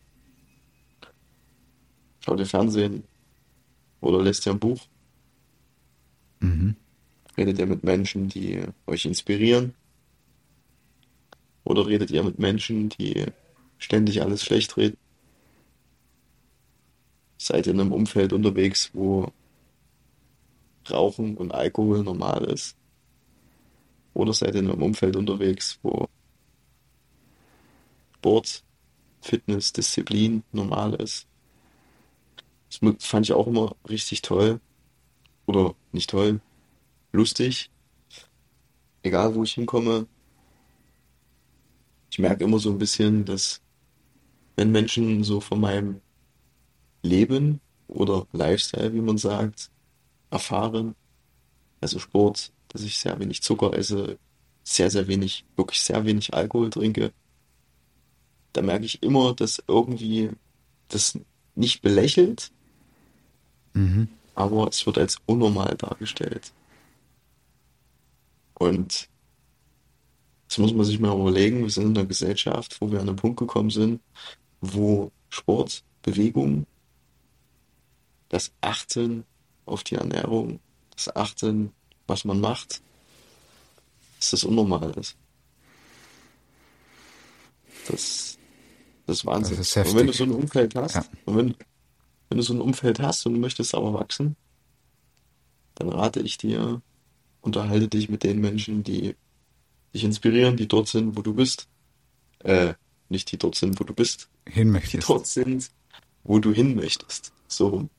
Schaut 2.21 2.39
ihr 2.39 2.47
Fernsehen 2.47 3.05
oder 4.01 4.23
lest 4.23 4.47
ihr 4.47 4.53
ein 4.53 4.59
Buch. 4.59 4.81
Mhm. 6.41 6.77
Redet 7.37 7.59
ihr 7.59 7.67
mit 7.67 7.85
Menschen, 7.85 8.29
die 8.29 8.63
euch 8.87 9.05
inspirieren? 9.05 9.75
Oder 11.65 11.87
redet 11.87 12.11
ihr 12.11 12.23
mit 12.23 12.39
Menschen, 12.39 12.89
die 12.89 13.27
ständig 13.79 14.23
alles 14.23 14.45
schlecht 14.45 14.77
reden? 14.77 14.97
Seid 17.39 17.67
ihr 17.67 17.73
in 17.73 17.81
einem 17.81 17.93
Umfeld 17.93 18.33
unterwegs, 18.33 18.91
wo 18.93 19.33
Rauchen 20.91 21.37
und 21.37 21.53
Alkohol 21.53 22.03
normal 22.03 22.45
ist? 22.45 22.77
Oder 24.13 24.35
seid 24.35 24.55
ihr 24.55 24.61
in 24.61 24.71
einem 24.71 24.83
Umfeld 24.83 25.17
unterwegs, 25.17 25.79
wo 25.83 26.09
Sport, 28.17 28.63
Fitness, 29.23 29.73
Disziplin 29.73 30.43
normal 30.53 30.95
ist? 30.95 31.30
Das 32.71 33.05
fand 33.05 33.27
ich 33.27 33.33
auch 33.33 33.47
immer 33.47 33.77
richtig 33.89 34.23
toll. 34.23 34.61
Oder 35.47 35.75
nicht 35.93 36.11
toll, 36.11 36.41
lustig. 37.13 37.71
Egal 39.03 39.35
wo 39.35 39.43
ich 39.43 39.55
hinkomme. 39.55 40.07
Ich 42.11 42.19
merke 42.19 42.45
immer 42.45 42.59
so 42.59 42.71
ein 42.71 42.79
bisschen, 42.79 43.25
dass 43.25 43.61
wenn 44.57 44.73
Menschen 44.73 45.25
so 45.25 45.41
von 45.41 45.61
meinem 45.61 46.01
Leben 47.03 47.61
oder 47.89 48.27
Lifestyle, 48.33 48.93
wie 48.93 49.01
man 49.01 49.19
sagt, 49.19 49.71
erfahren, 50.31 50.95
also 51.81 51.99
Sport, 51.99 52.53
dass 52.69 52.83
ich 52.83 52.99
sehr 52.99 53.19
wenig 53.19 53.43
Zucker 53.43 53.75
esse, 53.75 54.19
sehr, 54.63 54.91
sehr 54.91 55.09
wenig, 55.09 55.45
wirklich 55.57 55.81
sehr 55.81 56.05
wenig 56.05 56.35
Alkohol 56.35 56.71
trinke, 56.71 57.13
da 58.53 58.63
merke 58.63 58.85
ich 58.85 59.03
immer, 59.03 59.35
dass 59.35 59.63
irgendwie 59.67 60.31
das 60.89 61.19
nicht 61.55 61.83
belächelt, 61.83 62.53
mhm. 63.75 64.09
aber 64.35 64.69
es 64.69 64.85
wird 64.87 64.99
als 64.99 65.19
unnormal 65.27 65.77
dargestellt. 65.77 66.53
Und 68.55 69.09
das 70.49 70.59
muss 70.59 70.75
man 70.75 70.85
sich 70.85 70.99
mal 70.99 71.19
überlegen. 71.19 71.63
Wir 71.63 71.71
sind 71.71 71.91
in 71.91 71.99
einer 71.99 72.07
Gesellschaft, 72.07 72.81
wo 72.81 72.91
wir 72.91 73.01
an 73.01 73.09
einen 73.09 73.17
Punkt 73.17 73.39
gekommen 73.39 73.71
sind, 73.71 74.01
wo 74.61 75.13
Sport, 75.29 75.85
Bewegung, 76.03 76.67
das 78.29 78.53
Achten 78.61 79.25
auf 79.65 79.85
die 79.85 79.95
Ernährung, 79.95 80.61
das 80.95 81.15
Achten 81.15 81.73
was 82.11 82.25
man 82.25 82.41
macht, 82.41 82.83
dass 84.19 84.33
das 84.33 84.45
unnormal 84.45 84.91
ist. 84.99 85.17
Das, 87.87 88.37
das 89.07 89.19
ist 89.19 89.27
Wahnsinn. 89.27 89.57
Das 89.57 89.77
ist 89.77 89.89
und 89.89 89.95
wenn 89.95 90.07
du 90.09 90.13
so 90.13 90.25
ein 90.25 90.33
Umfeld 90.33 90.75
hast, 90.75 90.97
ja. 90.97 91.05
und 91.25 91.37
wenn, 91.37 91.55
wenn 92.31 92.39
du 92.39 92.43
so 92.43 92.55
ein 92.55 92.63
Umfeld 92.63 93.01
hast 93.01 93.27
und 93.27 93.35
du 93.35 93.41
möchtest 93.41 93.75
aber 93.75 93.93
wachsen, 93.93 94.37
dann 95.75 95.91
rate 95.91 96.21
ich 96.21 96.39
dir, 96.39 96.81
unterhalte 97.43 97.89
dich 97.89 98.09
mit 98.09 98.23
den 98.23 98.41
Menschen, 98.41 98.83
die 98.83 99.15
dich 99.93 100.05
inspirieren, 100.05 100.57
die 100.57 100.69
dort 100.69 100.89
sind, 100.89 101.19
wo 101.19 101.21
du 101.21 101.35
bist. 101.35 101.69
Äh, 102.39 102.73
nicht 103.11 103.31
die 103.33 103.37
dort 103.37 103.57
sind, 103.57 103.79
wo 103.79 103.85
du 103.85 103.93
bist. 103.93 104.31
Hin 104.49 104.71
möchtest. 104.71 104.95
Die 104.95 105.07
dort 105.07 105.27
sind, 105.27 105.71
wo 106.25 106.39
du 106.39 106.53
hin 106.53 106.75
möchtest. 106.75 107.35
So 107.49 107.69
rum. 107.69 107.91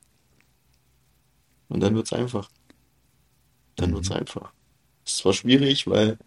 Und 1.69 1.81
dann 1.81 1.93
wird's 1.93 2.13
einfach 2.13 2.49
dann 3.81 3.91
mhm. 3.91 3.95
wird 3.95 4.05
es 4.05 4.11
einfach. 4.11 4.53
Es 5.05 5.13
ist 5.13 5.17
zwar 5.19 5.33
schwierig, 5.33 5.87
weil 5.87 6.17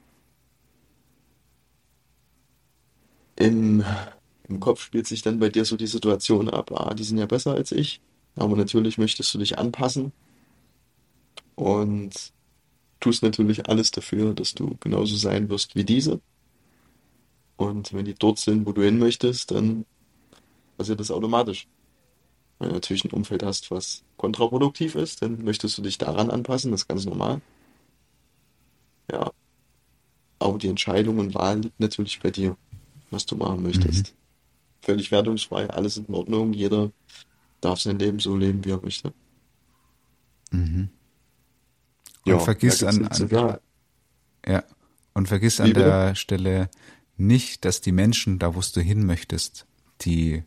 im, 3.37 3.85
im 4.49 4.61
Kopf 4.61 4.83
spielt 4.83 5.07
sich 5.07 5.23
dann 5.23 5.39
bei 5.39 5.49
dir 5.49 5.65
so 5.65 5.77
die 5.77 5.87
Situation 5.87 6.49
ab, 6.49 6.71
ah, 6.73 6.95
die 6.95 7.05
sind 7.05 7.19
ja 7.19 7.27
besser 7.27 7.55
als 7.55 7.73
ich, 7.73 8.01
aber 8.37 8.57
natürlich 8.57 8.99
möchtest 8.99 9.33
du 9.35 9.39
dich 9.39 9.59
anpassen 9.59 10.13
und 11.55 12.33
tust 13.01 13.23
natürlich 13.23 13.69
alles 13.69 13.91
dafür, 13.91 14.35
dass 14.35 14.55
du 14.55 14.77
genauso 14.81 15.17
sein 15.17 15.49
wirst 15.49 15.75
wie 15.77 15.85
diese. 15.85 16.21
Und 17.57 17.93
wenn 17.93 18.05
die 18.05 18.15
dort 18.15 18.39
sind, 18.39 18.67
wo 18.67 18.73
du 18.73 18.83
hin 18.83 18.99
möchtest, 18.99 19.51
dann 19.51 19.85
passiert 20.77 21.01
das 21.01 21.11
automatisch. 21.11 21.69
Wenn 22.59 22.69
du 22.69 22.75
natürlich 22.75 23.05
ein 23.05 23.13
Umfeld 23.13 23.43
hast, 23.43 23.71
was 23.71 24.03
kontraproduktiv 24.17 24.95
ist, 24.95 25.23
dann 25.23 25.45
möchtest 25.45 25.79
du 25.79 25.83
dich 25.83 25.99
daran 25.99 26.31
anpassen, 26.31 26.71
das 26.71 26.83
ist 26.83 26.89
ganz 26.89 27.05
normal. 27.05 27.41
Ja. 29.11 29.31
Aber 30.39 30.59
die 30.59 30.69
Entscheidung 30.69 31.19
und 31.19 31.35
Wahl 31.35 31.61
liegt 31.61 31.79
natürlich 31.81 32.21
bei 32.21 32.31
dir, 32.31 32.57
was 33.11 33.27
du 33.27 33.37
machen 33.37 33.63
möchtest. 33.63 34.13
Mhm. 34.13 34.24
Völlig 34.85 35.11
wertungsfrei, 35.11 35.69
alles 35.71 35.97
in 35.97 36.07
Ordnung, 36.13 36.53
jeder 36.53 36.93
darf 37.61 37.81
sein 37.81 37.99
Leben 37.99 38.19
so 38.19 38.37
leben, 38.37 38.65
wie 38.65 38.71
er 38.71 38.83
möchte. 38.83 39.15
Mhm. 40.51 40.91
Und 42.27 42.33
ja, 42.33 42.39
vergiss 42.39 42.83
an, 42.83 43.07
an 43.07 43.59
ja, 44.47 44.63
und 45.15 45.29
vergiss 45.29 45.61
an 45.61 45.73
der 45.73 46.15
Stelle 46.15 46.69
nicht, 47.17 47.65
dass 47.65 47.81
die 47.81 47.93
Menschen, 47.93 48.39
da 48.39 48.55
wo 48.55 48.61
du 48.61 48.81
hin 48.81 49.07
möchtest, 49.07 49.67
die 50.03 50.43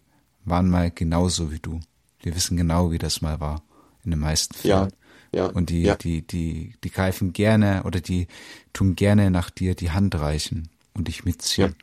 waren 0.45 0.69
mal 0.69 0.91
genauso 0.91 1.52
wie 1.52 1.60
du. 1.60 1.80
die 2.23 2.36
wissen 2.36 2.58
genau, 2.58 2.91
wie 2.91 2.97
das 2.97 3.21
mal 3.21 3.39
war. 3.39 3.63
In 4.04 4.12
den 4.12 4.19
meisten 4.19 4.54
Fällen. 4.54 4.89
Ja, 5.34 5.39
ja, 5.39 5.45
Und 5.47 5.69
die, 5.69 5.82
ja, 5.82 5.95
die, 5.95 6.26
die, 6.26 6.73
die 6.84 6.89
greifen 6.91 7.34
gerne 7.34 7.84
oder 7.84 8.00
die 8.00 8.28
tun 8.73 8.95
gerne 8.95 9.32
nach 9.32 9.50
dir 9.50 9.76
die 9.76 9.91
Hand 9.91 10.15
reichen 10.15 10.69
und 10.93 11.08
dich 11.08 11.26
mitziehen. 11.26 11.76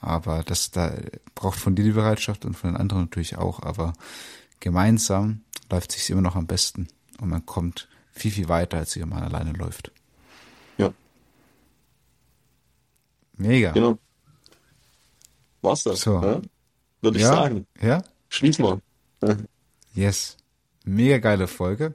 Aber 0.00 0.42
das 0.42 0.70
da 0.70 0.94
braucht 1.34 1.58
von 1.58 1.74
dir 1.74 1.84
die 1.84 1.90
Bereitschaft 1.92 2.44
und 2.44 2.54
von 2.54 2.70
den 2.72 2.76
anderen 2.80 3.02
natürlich 3.02 3.36
auch. 3.36 3.62
Aber 3.62 3.92
gemeinsam 4.60 5.42
läuft 5.70 5.92
sich's 5.92 6.08
immer 6.10 6.22
noch 6.22 6.36
am 6.36 6.46
besten 6.46 6.88
und 7.20 7.28
man 7.28 7.44
kommt 7.46 7.88
viel, 8.12 8.30
viel 8.30 8.48
weiter, 8.48 8.78
als 8.78 8.98
wenn 8.98 9.08
man 9.08 9.22
alleine 9.22 9.52
läuft. 9.52 9.92
ja, 10.78 10.92
Mega. 13.36 13.72
genau. 13.72 13.98
War's 15.62 15.84
das? 15.84 16.00
So. 16.00 16.20
Ja? 16.22 16.40
Würde 17.02 17.18
ich 17.18 17.22
Ja, 17.24 17.28
sagen. 17.34 17.66
ja, 17.80 18.02
Schließen 18.28 18.64
wir. 18.64 18.80
Ja. 19.22 19.36
yes. 19.94 20.36
Mega 20.84 21.18
geile 21.18 21.46
Folge. 21.46 21.94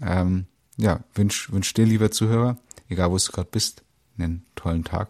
Ähm, 0.00 0.46
ja, 0.76 1.00
wünsch, 1.14 1.50
wünsch 1.52 1.72
dir, 1.74 1.84
lieber 1.86 2.10
Zuhörer, 2.10 2.56
egal 2.88 3.10
wo 3.10 3.16
du 3.18 3.32
gerade 3.32 3.48
bist, 3.50 3.82
einen 4.18 4.44
tollen 4.54 4.84
Tag. 4.84 5.08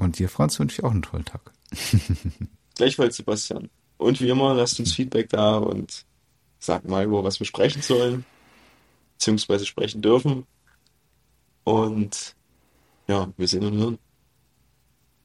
Und 0.00 0.18
dir, 0.18 0.28
Franz, 0.30 0.58
wünsche 0.58 0.80
ich 0.80 0.84
auch 0.84 0.90
einen 0.90 1.02
tollen 1.02 1.26
Tag. 1.26 1.52
Gleichfalls, 2.74 3.16
Sebastian. 3.16 3.68
Und 3.98 4.20
wie 4.20 4.30
immer, 4.30 4.54
lasst 4.54 4.80
uns 4.80 4.94
Feedback 4.94 5.28
da 5.28 5.58
und 5.58 6.06
sagt 6.58 6.88
mal, 6.88 7.04
über 7.04 7.22
was 7.22 7.38
wir 7.38 7.46
sprechen 7.46 7.82
sollen, 7.82 8.24
beziehungsweise 9.12 9.66
sprechen 9.66 10.00
dürfen. 10.00 10.46
Und 11.64 12.34
ja, 13.08 13.30
wir 13.36 13.46
sehen 13.46 13.64
und 13.64 13.76
hören. 13.76 13.98